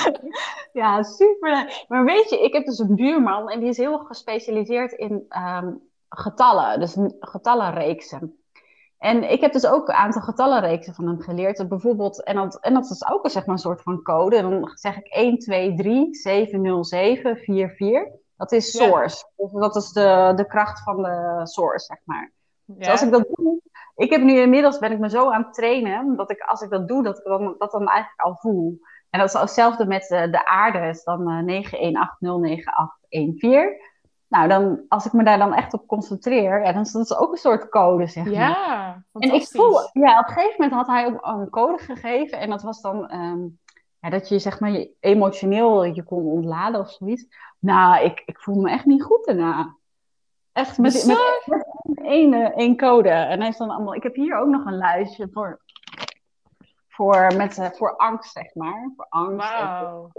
ja, 0.81 1.03
super. 1.03 1.85
Maar 1.89 2.05
weet 2.05 2.31
je, 2.31 2.41
ik 2.41 2.53
heb 2.53 2.65
dus 2.65 2.79
een 2.79 2.95
buurman 2.95 3.51
en 3.51 3.61
die 3.61 3.69
is 3.69 3.77
heel 3.77 3.99
gespecialiseerd 3.99 4.93
in 4.93 5.27
um, 5.29 5.81
getallen, 6.09 6.81
dus 6.81 6.97
getallenreeksen. 7.21 8.35
En 8.99 9.31
ik 9.31 9.41
heb 9.41 9.53
dus 9.53 9.67
ook 9.67 9.89
een 9.89 9.95
aantal 9.95 10.23
getallenreeksen 10.23 10.95
van 10.95 11.07
hem 11.07 11.21
geleerd. 11.21 11.69
Bijvoorbeeld, 11.69 12.25
en 12.25 12.35
dat, 12.35 12.59
en 12.61 12.75
dat 12.75 12.91
is 12.91 13.07
ook 13.07 13.31
zeg 13.31 13.47
maar, 13.47 13.55
een 13.55 13.61
soort 13.61 13.83
van 13.83 14.03
code. 14.03 14.37
En 14.37 14.51
dan 14.51 14.71
zeg 14.75 14.97
ik 14.97 15.07
1, 15.07 15.39
2, 15.39 15.75
3, 15.75 16.15
7, 16.15 16.61
0, 16.61 16.85
7, 16.85 17.37
4, 17.37 17.71
4. 17.71 18.13
Dat 18.37 18.53
is 18.53 18.71
source. 18.71 19.25
Ja. 19.37 19.45
Dus 19.45 19.61
dat 19.61 19.77
is 19.77 19.93
de, 19.93 20.33
de 20.37 20.47
kracht 20.47 20.83
van 20.83 21.03
de 21.03 21.41
source, 21.43 21.85
zeg 21.85 21.99
maar. 22.05 22.33
Ja. 22.65 22.75
Dus 22.75 22.89
als 22.89 23.03
ik 23.03 23.11
dat 23.11 23.27
doe, 23.33 23.61
ik 23.97 24.11
heb 24.11 24.23
nu 24.23 24.41
inmiddels 24.41 24.79
ben 24.79 24.93
ik 24.93 24.99
me 24.99 25.11
zo 25.11 25.31
aan 25.31 25.43
het 25.43 25.55
trainen, 25.55 26.17
dat 26.17 26.31
ik 26.31 26.41
als 26.41 26.61
ik 26.61 26.71
dat 26.71 26.89
doe, 26.89 27.03
dat 27.03 27.19
ik 27.19 27.25
dan, 27.25 27.55
dat 27.59 27.71
dan 27.71 27.89
eigenlijk 27.89 28.21
al 28.21 28.37
voel. 28.37 28.81
En 29.11 29.21
dat 29.21 29.35
is 29.35 29.41
hetzelfde 29.41 29.87
met 29.87 30.07
de, 30.09 30.31
de 30.31 30.47
aarde, 30.47 30.79
is 30.79 31.05
dan 31.05 31.31
uh, 31.31 31.63
918098114. 31.65 31.69
Nou, 34.29 34.49
dan, 34.49 34.81
als 34.89 35.07
ik 35.07 35.13
me 35.13 35.25
daar 35.25 35.39
dan 35.39 35.55
echt 35.55 35.73
op 35.73 35.87
concentreer, 35.87 36.65
ja, 36.65 36.73
dan 36.73 36.83
is 36.83 36.93
dat 36.93 37.17
ook 37.17 37.33
een 37.33 37.39
soort 37.39 37.69
code, 37.69 38.07
zeg 38.07 38.25
maar. 38.25 38.35
Ja, 38.35 39.03
En 39.13 39.35
ik 39.35 39.47
voel, 39.47 39.91
ja, 39.93 40.19
op 40.19 40.29
een 40.29 40.35
gegeven 40.35 40.55
moment 40.57 40.73
had 40.73 40.87
hij 40.87 41.07
ook 41.07 41.19
een 41.23 41.51
code 41.51 41.79
gegeven. 41.79 42.39
En 42.39 42.51
dat 42.51 42.63
was 42.63 42.81
dan 42.81 43.15
um, 43.15 43.59
ja, 44.01 44.11
dat 44.11 44.29
je 44.29 44.39
zeg 44.39 44.61
maar 44.61 44.87
emotioneel 45.01 45.85
je 45.85 46.03
kon 46.03 46.25
ontladen 46.25 46.81
of 46.81 46.91
zoiets. 46.91 47.27
Nou, 47.59 48.05
ik, 48.05 48.23
ik 48.27 48.41
voelde 48.41 48.61
me 48.61 48.71
echt 48.71 48.85
niet 48.85 49.03
goed 49.03 49.25
daarna. 49.25 49.77
Echt 50.53 50.79
met, 50.79 51.05
met, 51.07 51.63
met 51.83 52.07
één, 52.07 52.55
één 52.55 52.77
code. 52.77 53.09
En 53.09 53.41
hij 53.41 53.49
is 53.49 53.57
dan 53.57 53.71
allemaal. 53.71 53.95
Ik 53.95 54.03
heb 54.03 54.15
hier 54.15 54.39
ook 54.39 54.49
nog 54.49 54.65
een 54.65 54.77
lijstje 54.77 55.29
voor 55.33 55.61
voor, 57.01 57.37
met, 57.37 57.59
uh, 57.59 57.71
voor 57.71 57.97
angst, 57.97 58.33
zeg 58.33 58.55
maar. 58.55 58.93
Voor 58.97 59.07
angst. 59.09 59.61
Wow. 59.61 60.11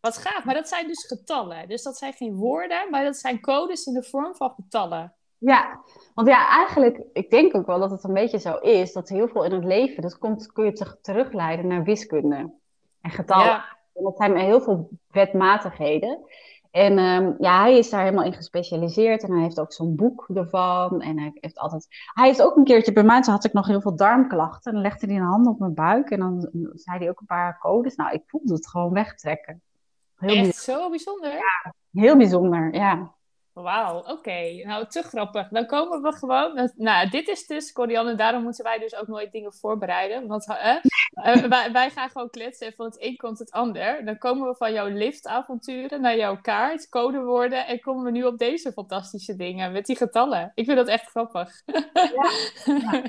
Wat 0.00 0.16
gaaf, 0.16 0.44
maar 0.44 0.54
dat 0.54 0.68
zijn 0.68 0.86
dus 0.86 1.06
getallen. 1.06 1.68
Dus 1.68 1.82
dat 1.82 1.96
zijn 1.96 2.12
geen 2.12 2.34
woorden, 2.34 2.90
maar 2.90 3.04
dat 3.04 3.16
zijn 3.16 3.40
codes 3.40 3.86
in 3.86 3.94
de 3.94 4.02
vorm 4.02 4.34
van 4.34 4.50
getallen. 4.50 5.14
Ja, 5.38 5.80
want 6.14 6.28
ja, 6.28 6.48
eigenlijk, 6.48 7.02
ik 7.12 7.30
denk 7.30 7.54
ook 7.54 7.66
wel 7.66 7.78
dat 7.78 7.90
het 7.90 8.04
een 8.04 8.12
beetje 8.14 8.38
zo 8.38 8.56
is, 8.56 8.92
dat 8.92 9.08
heel 9.08 9.28
veel 9.28 9.44
in 9.44 9.52
het 9.52 9.64
leven, 9.64 10.02
dat 10.02 10.18
komt, 10.18 10.52
kun 10.52 10.64
je 10.64 10.98
terugleiden 11.00 11.66
naar 11.66 11.82
wiskunde 11.82 12.54
en 13.00 13.10
getallen. 13.10 13.46
Ja. 13.46 13.78
En 13.94 14.02
dat 14.02 14.16
zijn 14.16 14.36
heel 14.36 14.60
veel 14.60 14.88
wetmatigheden. 15.10 16.24
En 16.72 16.98
um, 16.98 17.34
ja, 17.38 17.60
hij 17.60 17.78
is 17.78 17.90
daar 17.90 18.02
helemaal 18.02 18.24
in 18.24 18.32
gespecialiseerd 18.32 19.22
en 19.22 19.32
hij 19.32 19.42
heeft 19.42 19.60
ook 19.60 19.72
zo'n 19.72 19.96
boek 19.96 20.28
ervan. 20.34 21.00
En 21.00 21.18
hij 21.18 21.30
heeft 21.34 21.58
altijd. 21.58 21.86
Hij 22.12 22.26
heeft 22.26 22.42
ook 22.42 22.56
een 22.56 22.64
keertje 22.64 22.92
bij 22.92 23.02
mij, 23.02 23.22
toen 23.22 23.32
had 23.32 23.44
ik 23.44 23.52
nog 23.52 23.66
heel 23.66 23.80
veel 23.80 23.96
darmklachten. 23.96 24.70
En 24.70 24.72
dan 24.72 24.82
legde 24.82 25.06
hij 25.06 25.16
een 25.16 25.22
hand 25.22 25.46
op 25.46 25.58
mijn 25.58 25.74
buik 25.74 26.10
en 26.10 26.18
dan 26.18 26.48
zei 26.74 26.98
hij 26.98 27.08
ook 27.08 27.20
een 27.20 27.26
paar 27.26 27.58
codes. 27.58 27.94
Nou, 27.94 28.12
ik 28.12 28.22
voelde 28.26 28.54
het 28.54 28.68
gewoon 28.68 28.92
wegtrekken. 28.92 29.62
Heel 30.16 30.46
Echt 30.46 30.56
zo 30.56 30.90
bijzonder? 30.90 31.32
Ja, 31.32 31.74
heel 31.92 32.16
bijzonder, 32.16 32.74
ja. 32.74 33.14
Wauw, 33.52 33.98
oké. 33.98 34.62
Nou, 34.64 34.86
te 34.86 35.02
grappig. 35.02 35.48
Dan 35.48 35.66
komen 35.66 36.02
we 36.02 36.12
gewoon... 36.12 36.70
Nou, 36.76 37.08
dit 37.08 37.28
is 37.28 37.46
dus, 37.46 37.72
Corianne, 37.72 38.14
daarom 38.14 38.42
moeten 38.42 38.64
wij 38.64 38.78
dus 38.78 38.96
ook 38.96 39.06
nooit 39.06 39.32
dingen 39.32 39.52
voorbereiden. 39.52 40.26
Want 40.26 40.46
uh, 41.12 41.34
wij, 41.34 41.72
wij, 41.72 41.90
gaan 41.90 42.10
gewoon 42.10 42.30
kletsen 42.30 42.66
en 42.66 42.72
van 42.72 42.86
het 42.86 42.96
een 42.98 43.16
komt 43.16 43.38
het 43.38 43.50
ander. 43.50 44.04
Dan 44.04 44.18
komen 44.18 44.48
we 44.48 44.54
van 44.54 44.72
jouw 44.72 44.88
liftavonturen 44.88 46.00
naar 46.00 46.16
jouw 46.16 46.40
kaart, 46.40 46.88
codewoorden... 46.88 47.66
en 47.66 47.80
komen 47.80 48.04
we 48.04 48.10
nu 48.10 48.24
op 48.24 48.38
deze 48.38 48.72
fantastische 48.72 49.36
dingen 49.36 49.72
met 49.72 49.86
die 49.86 49.96
getallen. 49.96 50.52
Ik 50.54 50.64
vind 50.64 50.76
dat 50.76 50.88
echt 50.88 51.10
grappig. 51.10 51.62
Ja. 51.92 52.30
ja. 52.82 53.02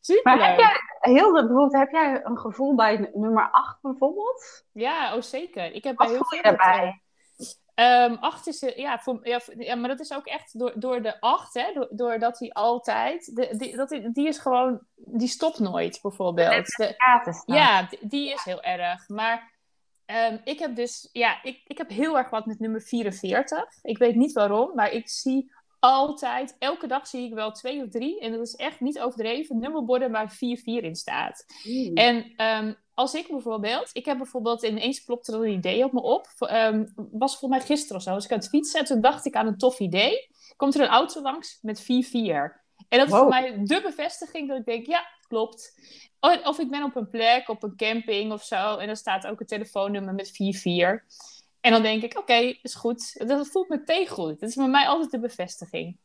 Super 0.00 0.36
Maar 0.36 0.48
heb 0.48 0.58
jij, 0.58 0.80
heel, 1.00 1.32
bijvoorbeeld, 1.32 1.72
heb 1.72 1.90
jij 1.90 2.20
een 2.24 2.38
gevoel 2.38 2.74
bij 2.74 3.10
nummer 3.14 3.48
8 3.50 3.80
bijvoorbeeld? 3.82 4.64
Ja, 4.72 5.14
oh 5.14 5.22
zeker. 5.22 5.72
Ik 5.72 5.84
heb 5.84 5.96
bij 5.96 6.06
Wat 6.06 6.16
heel 6.16 6.24
veel 6.24 6.42
daarbij? 6.42 7.00
Um, 7.80 8.16
acht 8.20 8.46
is, 8.46 8.72
ja, 8.76 8.98
voor, 8.98 9.18
ja, 9.22 9.40
ja, 9.58 9.74
maar 9.74 9.88
dat 9.88 10.00
is 10.00 10.12
ook 10.12 10.26
echt 10.26 10.58
door, 10.58 10.72
door 10.74 11.02
de 11.02 11.20
acht, 11.20 11.54
hè, 11.54 11.72
door, 11.72 11.88
doordat 11.90 12.38
hij 12.38 12.52
altijd, 12.52 13.36
de, 13.36 13.56
die, 13.56 13.76
dat, 13.76 14.00
die 14.12 14.28
is 14.28 14.38
gewoon, 14.38 14.80
die 14.94 15.28
stopt 15.28 15.58
nooit 15.58 15.98
bijvoorbeeld. 16.02 16.66
De, 16.66 16.94
ja, 17.46 17.88
die, 18.00 18.32
is 18.32 18.44
heel 18.44 18.62
erg. 18.62 19.08
Maar 19.08 19.52
um, 20.06 20.40
ik 20.44 20.58
heb 20.58 20.76
dus, 20.76 21.08
ja, 21.12 21.42
ik, 21.42 21.62
ik 21.66 21.78
heb 21.78 21.88
heel 21.88 22.18
erg 22.18 22.30
wat 22.30 22.46
met 22.46 22.58
nummer 22.58 22.82
44. 22.82 23.64
Ik 23.82 23.98
weet 23.98 24.14
niet 24.14 24.32
waarom, 24.32 24.74
maar 24.74 24.92
ik 24.92 25.08
zie 25.08 25.52
altijd, 25.78 26.56
elke 26.58 26.86
dag 26.86 27.06
zie 27.06 27.26
ik 27.26 27.34
wel 27.34 27.52
twee 27.52 27.82
of 27.82 27.90
drie. 27.90 28.20
En 28.20 28.32
dat 28.32 28.46
is 28.46 28.54
echt 28.54 28.80
niet 28.80 29.00
overdreven. 29.00 29.58
Nummerborden 29.58 30.10
waar 30.10 30.34
4-4 30.34 30.38
in 30.62 30.96
staat. 30.96 31.44
Mm. 31.64 31.94
En 31.94 32.32
ehm, 32.36 32.72
als 32.96 33.14
ik 33.14 33.28
bijvoorbeeld, 33.28 33.90
ik 33.92 34.04
heb 34.04 34.16
bijvoorbeeld 34.16 34.62
ineens 34.62 35.00
plopte 35.00 35.32
er 35.32 35.38
een 35.38 35.52
idee 35.52 35.84
op 35.84 35.92
me 35.92 36.02
op. 36.02 36.26
Ehm, 36.38 36.86
was 36.94 37.38
volgens 37.38 37.50
mij 37.50 37.60
gisteren 37.60 37.96
of 37.96 38.02
zo. 38.02 38.10
Als 38.10 38.24
ik 38.24 38.32
aan 38.32 38.38
het 38.38 38.48
fietsen 38.48 38.80
en 38.80 38.86
toen 38.86 39.00
dacht 39.00 39.26
ik 39.26 39.34
aan 39.34 39.46
een 39.46 39.58
tof 39.58 39.78
idee. 39.78 40.28
Komt 40.56 40.74
er 40.74 40.80
een 40.80 40.88
auto 40.88 41.22
langs 41.22 41.58
met 41.62 41.82
4-4. 41.82 41.84
En 42.88 42.98
dat 42.98 43.08
is 43.08 43.14
voor 43.14 43.28
mij 43.28 43.64
de 43.64 43.80
bevestiging 43.82 44.48
dat 44.48 44.58
ik 44.58 44.64
denk, 44.64 44.86
ja, 44.86 45.06
klopt. 45.28 45.80
Of 46.20 46.58
ik 46.58 46.70
ben 46.70 46.82
op 46.82 46.96
een 46.96 47.08
plek, 47.10 47.48
op 47.48 47.62
een 47.62 47.76
camping 47.76 48.32
of 48.32 48.42
zo. 48.42 48.76
En 48.76 48.86
dan 48.86 48.96
staat 48.96 49.26
ook 49.26 49.40
een 49.40 49.46
telefoonnummer 49.46 50.14
met 50.14 50.32
4-4. 50.32 51.04
En 51.60 51.72
dan 51.72 51.82
denk 51.82 52.02
ik, 52.02 52.18
oké, 52.18 52.54
is 52.62 52.74
goed. 52.74 53.28
Dat 53.28 53.48
voelt 53.48 53.68
meteen 53.68 54.08
goed. 54.08 54.40
Dat 54.40 54.48
is 54.48 54.54
bij 54.54 54.68
mij 54.68 54.86
altijd 54.86 55.10
de 55.10 55.20
bevestiging. 55.20 55.98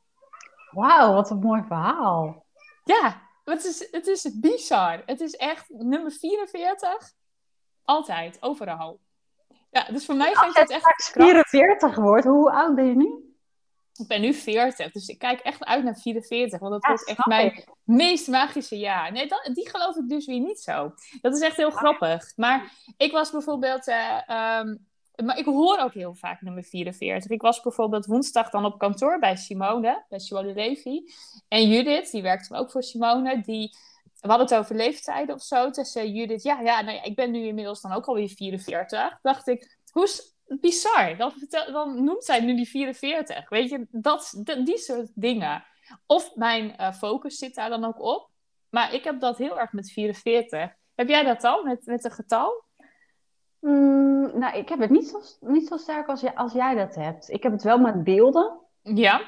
Wauw, 0.72 1.14
wat 1.14 1.30
een 1.30 1.40
mooi 1.40 1.64
verhaal. 1.68 2.46
Ja, 2.84 3.22
het 3.44 3.64
is, 3.66 3.88
het 3.92 4.08
is 4.08 4.40
bizar. 4.40 5.04
Het 5.06 5.22
is 5.22 5.36
echt 5.36 5.70
nummer 5.70 6.12
44. 6.12 7.12
Altijd, 7.84 8.38
overal. 8.42 9.00
Ja, 9.72 9.84
dus 9.84 10.06
voor 10.06 10.16
mij 10.16 10.30
Als 10.30 10.40
geeft 10.40 10.58
het 10.60 10.70
echt 10.70 10.82
kracht. 10.84 11.12
44 11.12 11.96
wordt, 11.96 12.26
hoe 12.26 12.52
oud 12.52 12.76
ben 12.76 12.86
je 12.86 12.96
nu? 12.96 13.26
Ik 13.94 14.08
ben 14.08 14.22
nu 14.22 14.34
40, 14.34 14.92
dus 14.92 15.08
ik 15.08 15.18
kijk 15.20 15.40
echt 15.40 15.64
uit 15.66 15.84
naar 15.84 15.96
44. 15.96 16.60
Want 16.60 16.72
dat 16.72 16.82
Ja, 16.84 16.90
wordt 16.90 17.08
echt 17.08 17.26
mijn 17.26 17.46
ik. 17.52 17.68
meest 17.84 18.28
magische 18.28 18.78
jaar. 18.78 19.12
Nee, 19.12 19.28
dat, 19.28 19.50
die 19.54 19.70
geloof 19.70 19.96
ik 19.96 20.10
dus 20.10 20.26
weer 20.26 20.40
niet 20.40 20.60
zo. 20.60 20.94
Dat 21.22 21.34
is 21.36 21.42
echt 21.42 21.58
heel 21.58 21.70
grappig. 21.72 22.32
Maar 22.36 22.72
ik 22.98 23.12
was 23.12 23.32
bijvoorbeeld... 23.32 23.88
eh, 23.88 24.30
ehm, 24.30 24.76
maar 25.24 25.38
ik 25.38 25.46
hoor 25.46 25.80
ook 25.80 25.94
heel 25.94 26.16
vaak 26.16 26.42
nummer 26.42 26.64
44. 26.64 27.32
Ik 27.32 27.42
was 27.42 27.62
bijvoorbeeld 27.62 28.06
woensdag 28.06 28.50
dan 28.50 28.66
op 28.66 28.80
kantoor 28.80 29.20
bij 29.20 29.36
Simone, 29.36 30.06
bij 30.10 30.20
Simone 30.20 30.54
Levy. 30.54 31.02
En 31.48 31.70
Judith, 31.70 32.12
die 32.12 32.22
werkte 32.22 32.56
ook 32.56 32.72
voor 32.72 32.84
Simone, 32.84 33.42
die... 33.42 33.76
We 34.20 34.28
hadden 34.28 34.48
het 34.48 34.56
over 34.56 34.76
leeftijden 34.76 35.36
of 35.36 35.42
zo. 35.42 35.70
Toen 35.70 35.86
zei 35.86 36.12
Judith, 36.12 36.44
ja, 36.44 36.60
ja 36.60 36.82
nou 36.82 36.96
ja, 36.96 37.04
ik 37.04 37.16
ben 37.16 37.32
nu 37.32 37.46
inmiddels 37.46 37.82
dan 37.82 37.92
ook 37.92 38.06
alweer 38.06 38.30
44. 38.30 39.20
dacht 39.22 39.48
ik, 39.48 39.78
hoe 39.92 40.04
is 40.04 40.36
bizar. 40.60 41.18
Dan, 41.18 41.34
dan 41.72 42.04
noemt 42.04 42.24
zij 42.24 42.40
nu 42.40 42.56
die 42.56 42.70
44. 42.70 43.50
Weet 43.50 43.70
je, 43.70 43.88
dat, 43.92 44.42
die 44.64 44.78
soort 44.78 45.12
dingen. 45.16 45.64
Of 46.06 46.36
mijn 46.36 46.78
eh, 46.78 46.94
focus 46.94 47.38
zit 47.38 47.56
daar 47.56 47.70
dan 47.70 47.86
ook 47.86 48.02
op. 48.02 48.30
Maar 48.70 48.94
ik 48.94 49.04
heb 49.04 49.20
dat 49.20 49.38
heel 49.38 49.60
erg 49.60 49.72
met 49.72 49.92
44. 49.92 50.74
Heb 50.96 51.08
jij 51.08 51.24
dat 51.24 51.44
al, 51.44 51.64
met, 51.64 51.86
met 51.86 52.04
een 52.04 52.12
getal? 52.12 52.64
Mm, 53.62 54.32
nou, 54.40 54.58
ik 54.58 54.70
heb 54.70 54.80
het 54.80 54.90
niet 54.90 55.08
zo, 55.08 55.20
niet 55.40 55.68
zo 55.68 55.78
sterk 55.78 56.08
als, 56.08 56.22
jij- 56.22 56.36
als 56.36 56.54
jij 56.54 56.76
dat 56.76 56.96
hebt. 56.96 57.30
Ik 57.30 57.44
heb 57.44 57.52
het 57.52 57.64
wel 57.64 57.80
met 57.80 58.04
beelden. 58.04 58.60
Ja. 58.82 59.22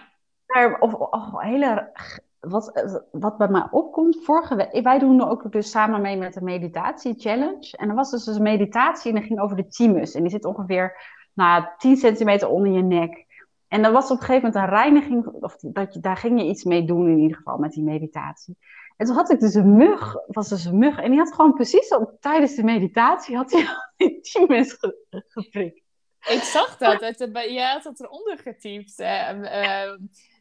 Maar, 0.45 0.79
of, 0.79 0.93
of 0.93 1.41
hele, 1.41 1.91
wat, 2.39 2.71
wat 3.11 3.37
bij 3.37 3.47
mij 3.47 3.67
opkomt, 3.71 4.23
vorige 4.23 4.55
week, 4.55 4.83
wij 4.83 4.99
doen 4.99 5.21
ook 5.29 5.51
dus 5.51 5.69
samen 5.71 6.01
mee 6.01 6.17
met 6.17 6.33
de 6.33 6.41
meditatie 6.41 7.13
challenge. 7.19 7.77
En 7.77 7.89
er 7.89 7.95
was 7.95 8.11
dus 8.11 8.25
een 8.27 8.41
meditatie 8.41 9.09
en 9.11 9.17
dat 9.17 9.27
ging 9.27 9.39
over 9.39 9.55
de 9.57 9.67
thymus. 9.67 10.13
En 10.13 10.21
die 10.21 10.31
zit 10.31 10.45
ongeveer 10.45 10.97
nou, 11.33 11.65
10 11.77 11.97
centimeter 11.97 12.47
onder 12.49 12.71
je 12.71 12.81
nek. 12.83 13.25
En 13.67 13.83
er 13.85 13.91
was 13.91 14.11
op 14.11 14.19
een 14.19 14.25
gegeven 14.25 14.47
moment 14.51 14.63
een 14.63 14.77
reiniging, 14.77 15.25
of 15.25 15.55
dat 15.55 15.93
je, 15.93 15.99
daar 15.99 16.17
ging 16.17 16.39
je 16.41 16.47
iets 16.47 16.63
mee 16.63 16.85
doen 16.85 17.09
in 17.09 17.17
ieder 17.19 17.37
geval 17.37 17.57
met 17.57 17.71
die 17.71 17.83
meditatie. 17.83 18.57
En 18.97 19.05
toen 19.05 19.15
had 19.15 19.31
ik 19.31 19.39
dus 19.39 19.53
een 19.53 19.75
mug, 19.75 20.15
was 20.27 20.50
dus 20.50 20.65
een 20.65 20.77
mug, 20.77 21.00
en 21.00 21.09
die 21.09 21.19
had 21.19 21.33
gewoon 21.33 21.53
precies 21.53 21.89
op, 21.95 22.17
tijdens 22.19 22.55
de 22.55 22.63
meditatie, 22.63 23.35
had 23.35 23.51
hij 23.51 23.67
die 23.97 24.21
thymus 24.21 24.73
ge, 24.73 25.05
geprikt. 25.27 25.81
Ik 26.29 26.41
zag 26.41 26.77
dat. 26.77 27.01
Het, 27.01 27.29
jij 27.33 27.71
had 27.71 27.83
het 27.83 28.01
eronder 28.01 28.38
getypt. 28.38 29.00
eh, 29.00 29.93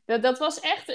dat, 0.04 0.22
dat 0.22 0.38
was 0.38 0.60
echt... 0.60 0.88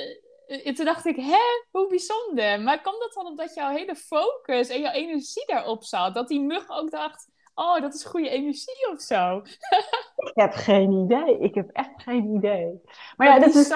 eh, 0.47 0.73
toen 0.75 0.85
dacht 0.85 1.05
ik, 1.05 1.15
hè, 1.15 1.65
hoe 1.71 1.87
bijzonder. 1.87 2.61
Maar 2.61 2.81
kwam 2.81 2.99
dat 2.99 3.13
dan 3.13 3.25
omdat 3.25 3.53
jouw 3.53 3.75
hele 3.75 3.95
focus 3.95 4.69
en 4.69 4.81
jouw 4.81 4.93
energie 4.93 5.45
daarop 5.45 5.83
zat? 5.83 6.13
Dat 6.13 6.27
die 6.27 6.41
mug 6.41 6.69
ook 6.69 6.91
dacht, 6.91 7.29
oh, 7.55 7.81
dat 7.81 7.93
is 7.93 8.05
goede 8.05 8.29
energie 8.29 8.89
of 8.91 9.01
zo. 9.01 9.41
Ik 10.27 10.31
heb 10.33 10.53
geen 10.53 10.91
idee, 10.91 11.39
ik 11.39 11.55
heb 11.55 11.69
echt 11.71 12.01
geen 12.01 12.35
idee. 12.35 12.81
Maar 13.15 13.27
ja, 13.27 13.39
dat 13.39 13.55
is... 13.55 13.69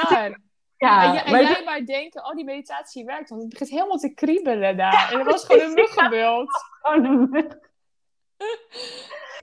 Ja, 0.81 1.03
en, 1.03 1.13
jij- 1.13 1.23
en 1.23 1.31
maar 1.31 1.41
jij 1.41 1.63
maar 1.63 1.85
denken, 1.85 2.25
oh, 2.25 2.35
die 2.35 2.43
meditatie 2.45 3.05
werkt. 3.05 3.29
Want 3.29 3.41
het 3.41 3.49
begint 3.49 3.69
helemaal 3.69 3.97
te 3.97 4.13
kriebelen 4.13 4.77
daar. 4.77 5.11
En 5.11 5.19
er 5.19 5.25
was 5.25 5.45
gewoon 5.45 5.61
een 5.61 5.73
muggenbeeld. 5.83 6.51
gewoon 6.81 7.05
een 7.05 7.29
mug. 7.29 7.57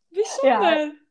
Bijzonder. 0.08 1.02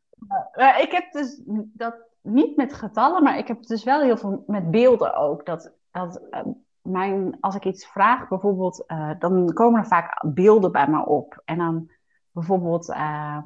Maar 0.55 0.81
ik 0.81 0.91
heb 0.91 1.11
dus 1.11 1.41
dat 1.73 1.95
niet 2.21 2.55
met 2.55 2.73
getallen, 2.73 3.23
maar 3.23 3.37
ik 3.37 3.47
heb 3.47 3.63
dus 3.63 3.83
wel 3.83 4.01
heel 4.01 4.17
veel 4.17 4.43
met 4.47 4.71
beelden 4.71 5.15
ook. 5.15 5.45
Dat, 5.45 5.73
dat 5.91 6.21
eh, 6.29 6.41
mijn, 6.81 7.37
als 7.39 7.55
ik 7.55 7.65
iets 7.65 7.87
vraag, 7.87 8.27
bijvoorbeeld, 8.27 8.85
eh, 8.85 9.11
dan 9.19 9.53
komen 9.53 9.79
er 9.79 9.87
vaak 9.87 10.23
beelden 10.33 10.71
bij 10.71 10.87
me 10.87 11.05
op. 11.05 11.41
En 11.45 11.57
dan 11.57 11.91
bijvoorbeeld 12.31 12.89
eh, 12.89 13.39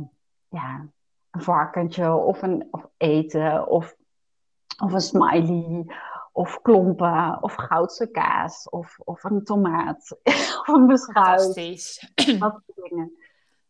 ja, 0.50 0.86
een 1.32 1.42
varkentje 1.42 2.14
of, 2.14 2.42
een, 2.42 2.68
of 2.72 2.88
eten 2.98 3.68
of, 3.68 3.96
of 4.84 4.94
een 4.94 5.02
smiley 5.02 5.86
of 6.32 6.62
klompen 6.62 7.38
of 7.44 7.56
goudse 7.56 8.08
kaas 8.12 8.70
of, 8.70 9.00
of 9.04 9.24
een 9.24 9.44
tomaat 9.44 10.18
of 10.62 10.68
een 10.68 10.88
beschuit. 10.88 11.42
Fantastisch. 11.42 12.12
Dat 12.40 12.62
soort 12.66 12.90
dingen. 12.90 13.12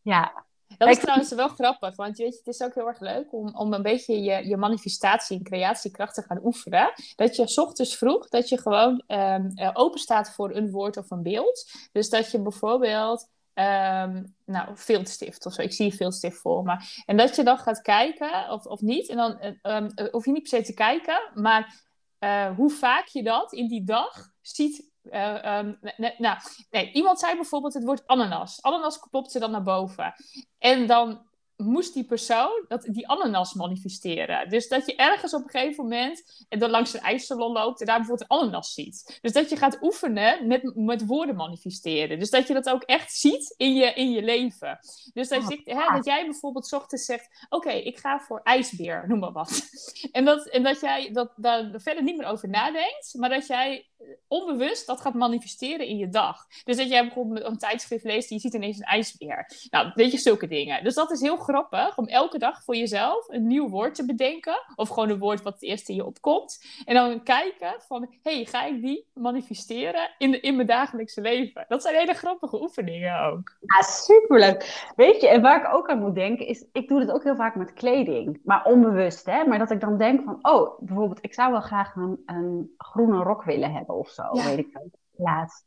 Ja, 0.01 0.46
Dat 0.77 0.89
is 0.89 1.00
trouwens 1.00 1.32
wel 1.32 1.48
grappig, 1.48 1.96
want 1.96 2.18
weet 2.18 2.34
je, 2.34 2.38
het 2.44 2.56
is 2.56 2.62
ook 2.62 2.75
heel 2.75 2.88
erg 2.88 3.00
leuk 3.00 3.34
om, 3.34 3.56
om 3.56 3.74
een 3.74 3.82
beetje 3.82 4.22
je, 4.22 4.48
je 4.48 4.58
manifestatie 4.58 5.38
en 5.38 5.44
creatiekracht 5.44 6.13
te 6.13 6.22
gaan 6.22 6.39
oefenen. 6.44 6.94
Dat 7.15 7.36
je 7.36 7.48
's 7.48 7.58
ochtends 7.58 7.98
vroeg, 7.98 8.30
dat 8.30 8.50
je 8.50 8.62
gewoon 8.62 9.03
eh, 9.08 9.70
open 9.74 10.00
staat 10.00 10.34
voor 10.34 10.56
een 10.56 10.72
woord 10.72 10.98
of 10.98 11.12
een 11.12 11.24
beeld. 11.24 11.72
Dus 11.91 12.10
dat 12.10 12.32
je 12.32 12.41
bijvoorbeeld, 12.41 13.30
ehm 13.53 14.24
nou, 14.46 14.70
viltstift 14.74 15.46
of 15.46 15.53
zo, 15.53 15.62
ik 15.62 15.74
zie 15.74 15.94
viltstift 15.94 16.38
voor 16.38 16.63
me. 16.63 16.75
En 17.06 17.18
dat 17.18 17.36
je 17.36 17.44
dan 17.44 17.58
gaat 17.58 17.82
kijken, 17.82 18.50
of, 18.50 18.65
of 18.65 18.82
niet, 18.82 19.10
en 19.10 19.18
dan 19.18 19.39
eh, 19.39 20.12
hoef 20.12 20.25
je 20.25 20.32
niet 20.32 20.50
per 20.50 20.60
se 20.60 20.65
te 20.65 20.74
kijken, 20.74 21.22
maar 21.34 21.89
eh, 22.22 22.56
hoe 22.56 22.70
vaak 22.70 23.08
je 23.08 23.24
dat 23.24 23.54
in 23.54 23.68
die 23.68 23.84
dag 23.84 24.30
ziet. 24.42 24.90
eh, 25.04 25.46
ehm, 25.46 25.74
nou, 26.18 26.38
nee, 26.70 26.92
iemand 26.92 27.20
zei 27.20 27.36
bijvoorbeeld 27.36 27.74
het 27.74 27.84
woord 27.84 28.08
ananas. 28.08 28.62
Ananas 28.62 29.00
klopte 29.00 29.40
dan 29.40 29.51
naar 29.51 29.63
boven. 29.63 30.13
En 30.58 30.88
dan 30.88 31.25
moest 31.63 31.94
die 31.94 32.03
persoon 32.03 32.65
dat, 32.68 32.88
die 32.89 33.08
ananas 33.08 33.53
manifesteren. 33.53 34.50
Dus 34.50 34.68
dat 34.68 34.86
je 34.86 34.96
ergens 34.96 35.34
op 35.34 35.44
een 35.44 35.50
gegeven 35.50 35.84
moment 35.84 36.46
en 36.50 36.60
dan 36.60 36.70
langs 36.70 36.94
een 36.94 37.00
ijssalon 37.00 37.51
loopt 37.51 37.80
en 37.80 37.86
daar 37.86 37.98
bijvoorbeeld 37.98 38.32
een 38.32 38.38
ananas 38.38 38.74
ziet. 38.74 39.20
Dus 39.22 39.32
dat 39.32 39.50
je 39.50 39.56
gaat 39.56 39.77
oefenen 39.82 40.48
met, 40.48 40.75
met 40.75 41.06
woorden 41.06 41.36
manifesteren. 41.36 42.20
Dus 42.20 42.30
dat 42.30 42.48
je 42.48 42.53
dat 42.53 42.70
ook 42.70 42.84
echt 42.84 43.13
ziet 43.13 43.53
in 43.58 43.74
je, 43.74 43.94
in 43.94 44.12
je 44.12 44.24
leven. 44.24 44.80
Dus 45.13 45.27
dat, 45.27 45.48
je, 45.48 45.62
hè, 45.63 45.96
dat 45.96 46.06
jij 46.06 46.25
bijvoorbeeld 46.25 46.74
ochtends 46.74 47.06
zegt: 47.06 47.46
Oké, 47.50 47.72
ik 47.72 47.98
ga 47.98 48.20
voor 48.20 48.41
ijsbeer, 48.44 49.03
noem 49.08 49.20
maar 49.20 49.32
wat. 49.32 49.50
En 50.12 50.25
dat, 50.25 50.48
en 50.48 50.63
dat 50.63 50.80
jij 50.80 51.12
dat, 51.12 51.34
daar 51.36 51.72
verder 51.74 52.03
niet 52.03 52.18
meer 52.18 52.27
over 52.27 52.50
nadenkt, 52.50 53.13
maar 53.13 53.30
dat 53.30 53.48
jij 53.48 53.89
onbewust 54.27 54.88
dat 54.88 55.01
gaat 55.01 55.13
manifesteren 55.13 55.88
in 55.88 55.98
je 55.98 56.10
dag. 56.10 56.46
Dus 56.63 56.77
dat 56.77 56.89
jij 56.89 57.01
bijvoorbeeld 57.01 57.46
een 57.46 57.58
tijdschrift 57.58 58.03
leest 58.03 58.30
en 58.30 58.36
je 58.36 58.41
ziet 58.41 58.53
ineens 58.53 58.77
een 58.77 58.84
ijsbeer. 58.84 59.51
Nou, 59.70 59.91
weet 59.94 60.12
je, 60.12 60.18
zulke 60.18 60.48
dingen. 60.48 60.84
Dus 60.84 60.94
dat 60.94 61.12
is 61.12 61.22
heel 61.22 61.38
grappig 61.51 61.98
om 61.98 62.08
elke 62.08 62.38
dag 62.39 62.63
voor 62.63 62.75
jezelf 62.75 63.27
een 63.27 63.48
nieuw 63.48 63.70
woord 63.70 63.96
te 63.96 64.05
bedenken. 64.05 64.55
Of 64.75 64.89
gewoon 64.89 65.10
een 65.10 65.17
woord 65.20 65.41
wat 65.41 65.53
het 65.53 65.63
eerst 65.63 65.89
in 65.89 65.96
je 65.96 66.05
opkomt. 66.05 66.65
En 66.86 66.93
dan 66.93 67.24
kijken 67.24 67.74
van, 67.88 68.08
hey, 68.24 68.46
ga 68.46 68.65
ik 68.65 68.81
die 68.81 69.08
manifesteren 69.13 70.10
in, 70.17 70.31
de, 70.31 70.39
in 70.39 70.55
mijn 70.55 70.67
dagelijkse 70.67 71.22
leven? 71.22 71.65
Dat 71.67 71.81
zijn 71.81 71.96
hele 71.96 72.13
grappige 72.13 72.62
oefeningen 72.62 73.22
ook. 73.22 73.58
Ja, 73.60 73.81
superleuk. 73.81 74.91
Weet 74.96 75.22
je, 75.22 75.27
en 75.27 75.41
waar 75.41 75.60
ik 75.65 75.74
ook 75.74 75.89
aan 75.89 76.00
moet 76.00 76.15
denken 76.15 76.48
is, 76.48 76.65
ik 76.72 76.88
doe 76.88 77.00
dit 77.00 77.12
ook 77.12 77.24
heel 77.24 77.36
vaak 77.36 77.55
met 77.55 77.74
kleding, 77.74 78.39
maar 78.43 78.65
onbewust, 78.65 79.25
hè. 79.25 79.43
Maar 79.46 79.60
dat 79.60 79.72
ik 79.72 79.79
dan 79.79 79.98
denk 79.98 80.24
van, 80.24 80.38
oh, 80.41 80.79
bijvoorbeeld, 80.79 81.20
ik 81.24 81.34
zou 81.34 81.51
wel 81.51 81.62
graag 81.62 81.96
een, 81.96 82.22
een 82.25 82.74
groene 82.77 83.24
rok 83.24 83.43
willen 83.43 83.74
hebben 83.74 83.96
of 83.96 84.10
zo, 84.10 84.24
Ja. 84.31 84.43
weet 84.43 84.58
ik 84.58 84.70
wel, 84.74 84.91
laatst. 85.15 85.63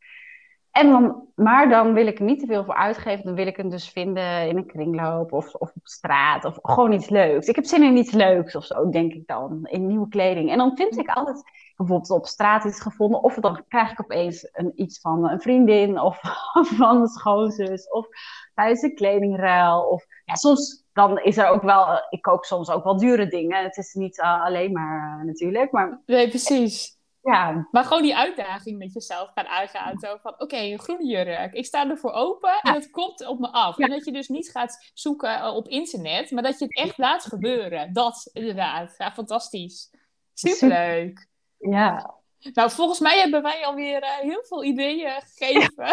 En 0.75 0.91
dan, 0.91 1.29
maar 1.35 1.69
dan 1.69 1.93
wil 1.93 2.07
ik 2.07 2.19
er 2.19 2.25
niet 2.25 2.41
te 2.41 2.47
veel 2.47 2.65
voor 2.65 2.75
uitgeven, 2.75 3.25
dan 3.25 3.35
wil 3.35 3.47
ik 3.47 3.57
hem 3.57 3.69
dus 3.69 3.89
vinden 3.89 4.49
in 4.49 4.57
een 4.57 4.67
kringloop 4.67 5.33
of, 5.33 5.55
of 5.55 5.73
op 5.75 5.87
straat 5.87 6.45
of 6.45 6.59
gewoon 6.63 6.93
iets 6.93 7.09
leuks. 7.09 7.47
Ik 7.47 7.55
heb 7.55 7.65
zin 7.65 7.83
in 7.83 7.97
iets 7.97 8.13
leuks 8.13 8.57
of 8.57 8.65
zo, 8.65 8.91
denk 8.91 9.13
ik 9.13 9.27
dan, 9.27 9.59
in 9.63 9.87
nieuwe 9.87 10.09
kleding. 10.09 10.51
En 10.51 10.59
dan 10.59 10.77
vind 10.77 10.99
ik 10.99 11.09
altijd 11.09 11.43
bijvoorbeeld 11.77 12.11
op 12.11 12.27
straat 12.27 12.65
iets 12.65 12.81
gevonden, 12.81 13.23
of 13.23 13.35
dan 13.35 13.65
krijg 13.69 13.91
ik 13.91 14.01
opeens 14.01 14.49
een, 14.53 14.73
iets 14.75 15.01
van 15.01 15.31
een 15.31 15.41
vriendin 15.41 16.01
of, 16.01 16.21
of 16.55 16.69
van 16.77 17.01
een 17.01 17.09
schoonzus 17.09 17.89
of 17.89 18.07
tijdens 18.55 18.83
een 18.83 18.95
kledingruil. 18.95 19.83
Of 19.83 20.05
ja, 20.25 20.35
soms 20.35 20.85
dan 20.93 21.19
is 21.19 21.37
er 21.37 21.49
ook 21.49 21.63
wel, 21.63 21.87
ik 22.11 22.23
koop 22.23 22.45
soms 22.45 22.71
ook 22.71 22.85
wel 22.85 22.99
dure 22.99 23.29
dingen. 23.29 23.63
Het 23.63 23.77
is 23.77 23.93
niet 23.93 24.21
eh, 24.21 24.45
alleen 24.45 24.73
maar 24.73 25.19
eh, 25.19 25.27
natuurlijk, 25.27 25.73
maar 25.73 26.03
Nee, 26.07 26.29
precies. 26.29 26.99
Ja, 27.25 27.69
Maar 27.71 27.85
gewoon 27.85 28.03
die 28.03 28.17
uitdaging 28.17 28.79
met 28.79 28.93
jezelf 28.93 29.31
gaan 29.35 29.47
aangaan. 29.47 29.99
Zo 29.99 30.17
van, 30.23 30.35
oké, 30.39 30.57
een 30.57 30.79
groene 30.79 31.07
jurk. 31.07 31.53
Ik 31.53 31.67
sta 31.67 31.91
ervoor 31.91 32.13
open 32.13 32.61
en 32.63 32.75
het 32.75 32.91
komt 32.91 33.27
op 33.27 33.39
me 33.39 33.49
af. 33.49 33.79
Ja. 33.79 33.85
En 33.85 33.91
dat 33.91 34.05
je 34.05 34.13
dus 34.13 34.29
niet 34.29 34.51
gaat 34.51 34.91
zoeken 34.95 35.41
eh, 35.41 35.55
op 35.55 35.69
internet, 35.69 36.31
maar 36.31 36.43
dat 36.43 36.59
je 36.59 36.65
het 36.65 36.77
echt 36.77 36.99
laat 36.99 37.25
gebeuren. 37.25 37.93
Dat, 37.93 38.31
inderdaad. 38.33 38.95
Ja, 38.99 39.13
fantastisch. 39.13 39.91
Superleuk. 40.33 41.29
Ja. 41.59 42.15
Nou, 42.53 42.71
volgens 42.71 43.01
mij 43.01 43.19
hebben 43.19 43.43
wij 43.43 43.67
alweer 43.67 44.03
uh, 44.03 44.09
heel 44.09 44.45
veel 44.45 44.65
ideeën 44.65 45.21
gegeven. 45.21 45.87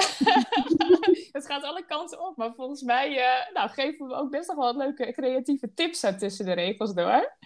het 1.38 1.46
gaat 1.46 1.64
alle 1.64 1.86
kanten 1.86 2.28
op, 2.28 2.38
maar 2.38 2.54
volgens 2.54 2.82
mij 2.82 3.12
uh, 3.12 3.54
nou, 3.54 3.70
geven 3.70 4.08
we 4.08 4.14
ook 4.14 4.30
best 4.32 4.48
nog 4.48 4.58
wel 4.58 4.78
leuke 4.78 5.12
creatieve 5.12 5.74
tips 5.74 6.00
tussen 6.00 6.46
de 6.46 6.54
regels 6.54 6.94
door. 6.94 7.38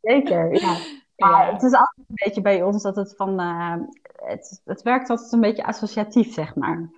Zeker, 0.00 0.60
ja. 0.60 0.76
Maar 1.16 1.52
het 1.52 1.62
is 1.62 1.72
altijd 1.72 2.08
een 2.08 2.24
beetje 2.24 2.40
bij 2.40 2.62
ons 2.62 2.82
dat 2.82 2.96
het 2.96 3.16
van... 3.16 3.40
Uh, 3.40 3.76
het, 4.14 4.60
het 4.64 4.82
werkt 4.82 5.10
altijd 5.10 5.32
een 5.32 5.40
beetje 5.40 5.64
associatief, 5.64 6.32
zeg 6.32 6.54
maar. 6.54 6.90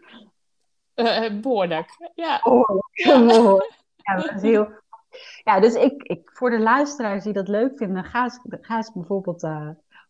behoorlijk, 1.41 2.11
ja. 2.15 2.41
Behoorlijk, 2.43 2.87
ja. 2.95 4.15
Ja, 4.15 4.17
dat 4.17 4.35
is 4.35 4.43
heel... 4.43 4.69
Ja, 5.45 5.61
dus 5.61 5.75
ik, 5.75 6.03
ik, 6.03 6.31
voor 6.33 6.51
de 6.51 6.59
luisteraars 6.59 7.25
die 7.25 7.33
dat 7.33 7.49
leuk 7.49 7.77
vinden, 7.77 8.05
ga 8.05 8.23
eens, 8.23 8.41
ga 8.61 8.77
eens 8.77 8.93
bijvoorbeeld 8.93 9.43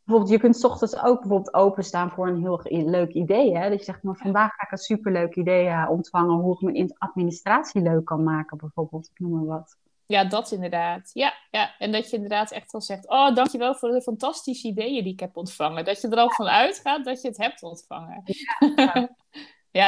bijvoorbeeld, 0.06 0.34
je 0.34 0.38
kunt 0.38 0.56
s 0.56 0.64
ochtends 0.64 1.02
ook 1.02 1.20
bijvoorbeeld 1.20 1.54
openstaan 1.54 2.10
voor 2.10 2.28
een 2.28 2.40
heel 2.40 2.60
leuk 2.68 3.12
idee. 3.12 3.56
Hè? 3.56 3.68
Dat 3.68 3.78
je 3.78 3.84
zegt, 3.84 4.02
maar 4.02 4.16
vandaag 4.16 4.54
ga 4.54 4.66
ik 4.66 4.72
een 4.72 4.78
superleuk 4.78 5.34
idee 5.34 5.66
uh, 5.66 5.86
ontvangen 5.90 6.34
hoe 6.34 6.54
ik 6.54 6.60
mijn 6.60 6.94
administratie 6.98 7.82
leuk 7.82 8.04
kan 8.04 8.22
maken, 8.22 8.56
bijvoorbeeld. 8.56 9.10
Ik 9.12 9.18
noem 9.18 9.30
maar 9.30 9.44
wat. 9.44 9.76
Ja, 10.06 10.24
dat 10.24 10.50
inderdaad. 10.50 11.10
Ja, 11.12 11.34
ja, 11.50 11.78
en 11.78 11.92
dat 11.92 12.10
je 12.10 12.16
inderdaad 12.16 12.50
echt 12.50 12.74
al 12.74 12.80
zegt, 12.80 13.08
oh, 13.08 13.34
dankjewel 13.34 13.74
voor 13.74 13.90
de 13.90 14.02
fantastische 14.02 14.68
ideeën 14.68 15.04
die 15.04 15.12
ik 15.12 15.20
heb 15.20 15.36
ontvangen. 15.36 15.84
Dat 15.84 16.00
je 16.00 16.08
er 16.08 16.18
al 16.18 16.30
van 16.30 16.46
uitgaat 16.46 17.04
dat 17.04 17.22
je 17.22 17.28
het 17.28 17.36
hebt 17.36 17.62
ontvangen. 17.62 18.22
Ja, 18.24 18.68
Ja, 18.76 19.08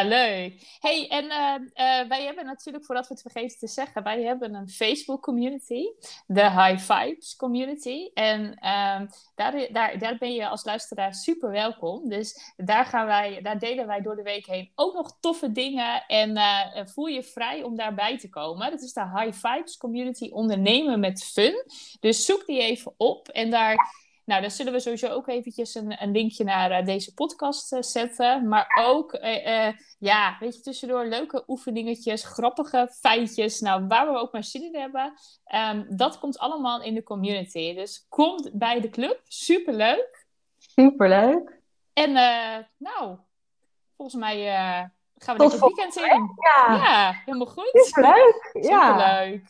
leuk. 0.03 0.77
hey, 0.81 1.09
en 1.09 1.25
uh, 1.25 1.55
uh, 1.59 2.09
wij 2.09 2.25
hebben 2.25 2.45
natuurlijk, 2.45 2.85
voordat 2.85 3.09
we 3.09 3.15
het 3.15 3.23
vergeten 3.23 3.59
te 3.59 3.67
zeggen, 3.67 4.03
wij 4.03 4.23
hebben 4.23 4.55
een 4.55 4.69
Facebook 4.69 5.23
community, 5.23 5.83
de 6.27 6.51
High 6.51 6.79
Vibes 6.79 7.37
community. 7.37 8.11
En 8.15 8.41
uh, 8.43 9.01
daar, 9.35 9.69
daar, 9.73 9.99
daar 9.99 10.17
ben 10.19 10.33
je 10.33 10.49
als 10.49 10.65
luisteraar 10.65 11.15
super 11.15 11.51
welkom. 11.51 12.09
Dus 12.09 12.53
daar, 12.57 12.85
gaan 12.85 13.07
wij, 13.07 13.43
daar 13.43 13.59
delen 13.59 13.87
wij 13.87 14.01
door 14.01 14.17
de 14.17 14.23
week 14.23 14.47
heen 14.47 14.71
ook 14.75 14.95
nog 14.95 15.17
toffe 15.21 15.53
dingen. 15.53 16.07
En 16.07 16.37
eh, 16.37 16.87
voel 16.87 17.07
je 17.07 17.23
vrij 17.23 17.63
om 17.63 17.77
daarbij 17.77 18.19
te 18.19 18.29
komen. 18.29 18.71
Dat 18.71 18.83
is 18.83 18.93
de 18.93 19.11
High 19.15 19.47
Vibes 19.47 19.77
community 19.77 20.29
ondernemen 20.31 21.01
met 21.01 21.25
fun. 21.25 21.65
Dus 22.01 22.25
zoek 22.25 22.47
die 22.47 22.61
even 22.61 22.95
op 22.97 23.29
en 23.29 23.51
daar 23.51 23.77
nou, 24.29 24.41
dan 24.41 24.51
zullen 24.51 24.73
we 24.73 24.81
sowieso 24.81 25.09
ook 25.09 25.29
eventjes 25.29 25.75
een, 25.75 26.03
een 26.03 26.13
linkje 26.13 26.45
naar 26.45 26.71
uh, 26.71 26.87
deze 26.87 27.15
podcast 27.15 27.73
uh, 27.73 27.83
zetten. 27.83 28.49
Maar 28.49 28.83
ook, 28.85 29.13
uh, 29.15 29.73
ja, 29.99 30.37
weet 30.41 30.55
je, 30.55 30.61
tussendoor 30.61 31.05
leuke 31.05 31.45
oefeningetjes, 31.47 32.25
grappige 32.25 32.89
feitjes. 33.01 33.61
Nou, 33.61 33.87
waar 33.87 34.13
we 34.13 34.19
ook 34.19 34.33
maar 34.33 34.45
zin 34.45 34.63
in 34.63 34.81
hebben. 34.81 35.13
Um, 35.55 35.97
dat 35.97 36.19
komt 36.19 36.39
allemaal 36.39 36.83
in 36.83 36.95
de 36.95 37.03
community. 37.03 37.75
Dus 37.75 38.07
kom 38.09 38.51
bij 38.53 38.81
de 38.81 38.91
club. 38.91 39.21
Superleuk. 39.25 40.27
Superleuk. 40.59 41.61
En 41.93 42.13
nou, 42.77 43.17
volgens 43.97 44.21
mij 44.21 44.45
gaan 45.17 45.37
we 45.37 45.43
tot 45.43 45.53
het 45.53 45.61
weekend 45.61 45.97
in. 45.97 46.31
Ja. 46.37 46.75
ja, 46.75 47.23
helemaal 47.25 47.47
goed. 47.47 47.71
Superleuk. 47.73 48.51
Ja. 48.61 48.99
Superleuk. 49.23 49.47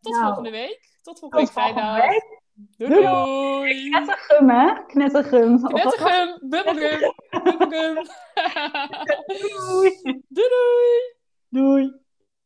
tot 0.00 0.12
nou, 0.12 0.24
volgende 0.24 0.50
week. 0.50 0.98
Tot 1.02 1.18
volgende 1.18 1.44
week 1.44 1.52
vrijdag. 1.52 2.40
Doei 2.78 3.02
doei! 3.02 3.90
Knettergum, 3.90 4.50
hè? 4.50 4.84
Knettergum. 4.88 5.58
Knettergum, 5.68 6.38
bubbelgum, 6.50 7.14
bubbelgum. 7.58 8.06
doei! 9.28 9.92
Doei 10.28 10.48
doei! 10.54 11.00
Doei! 11.50 12.01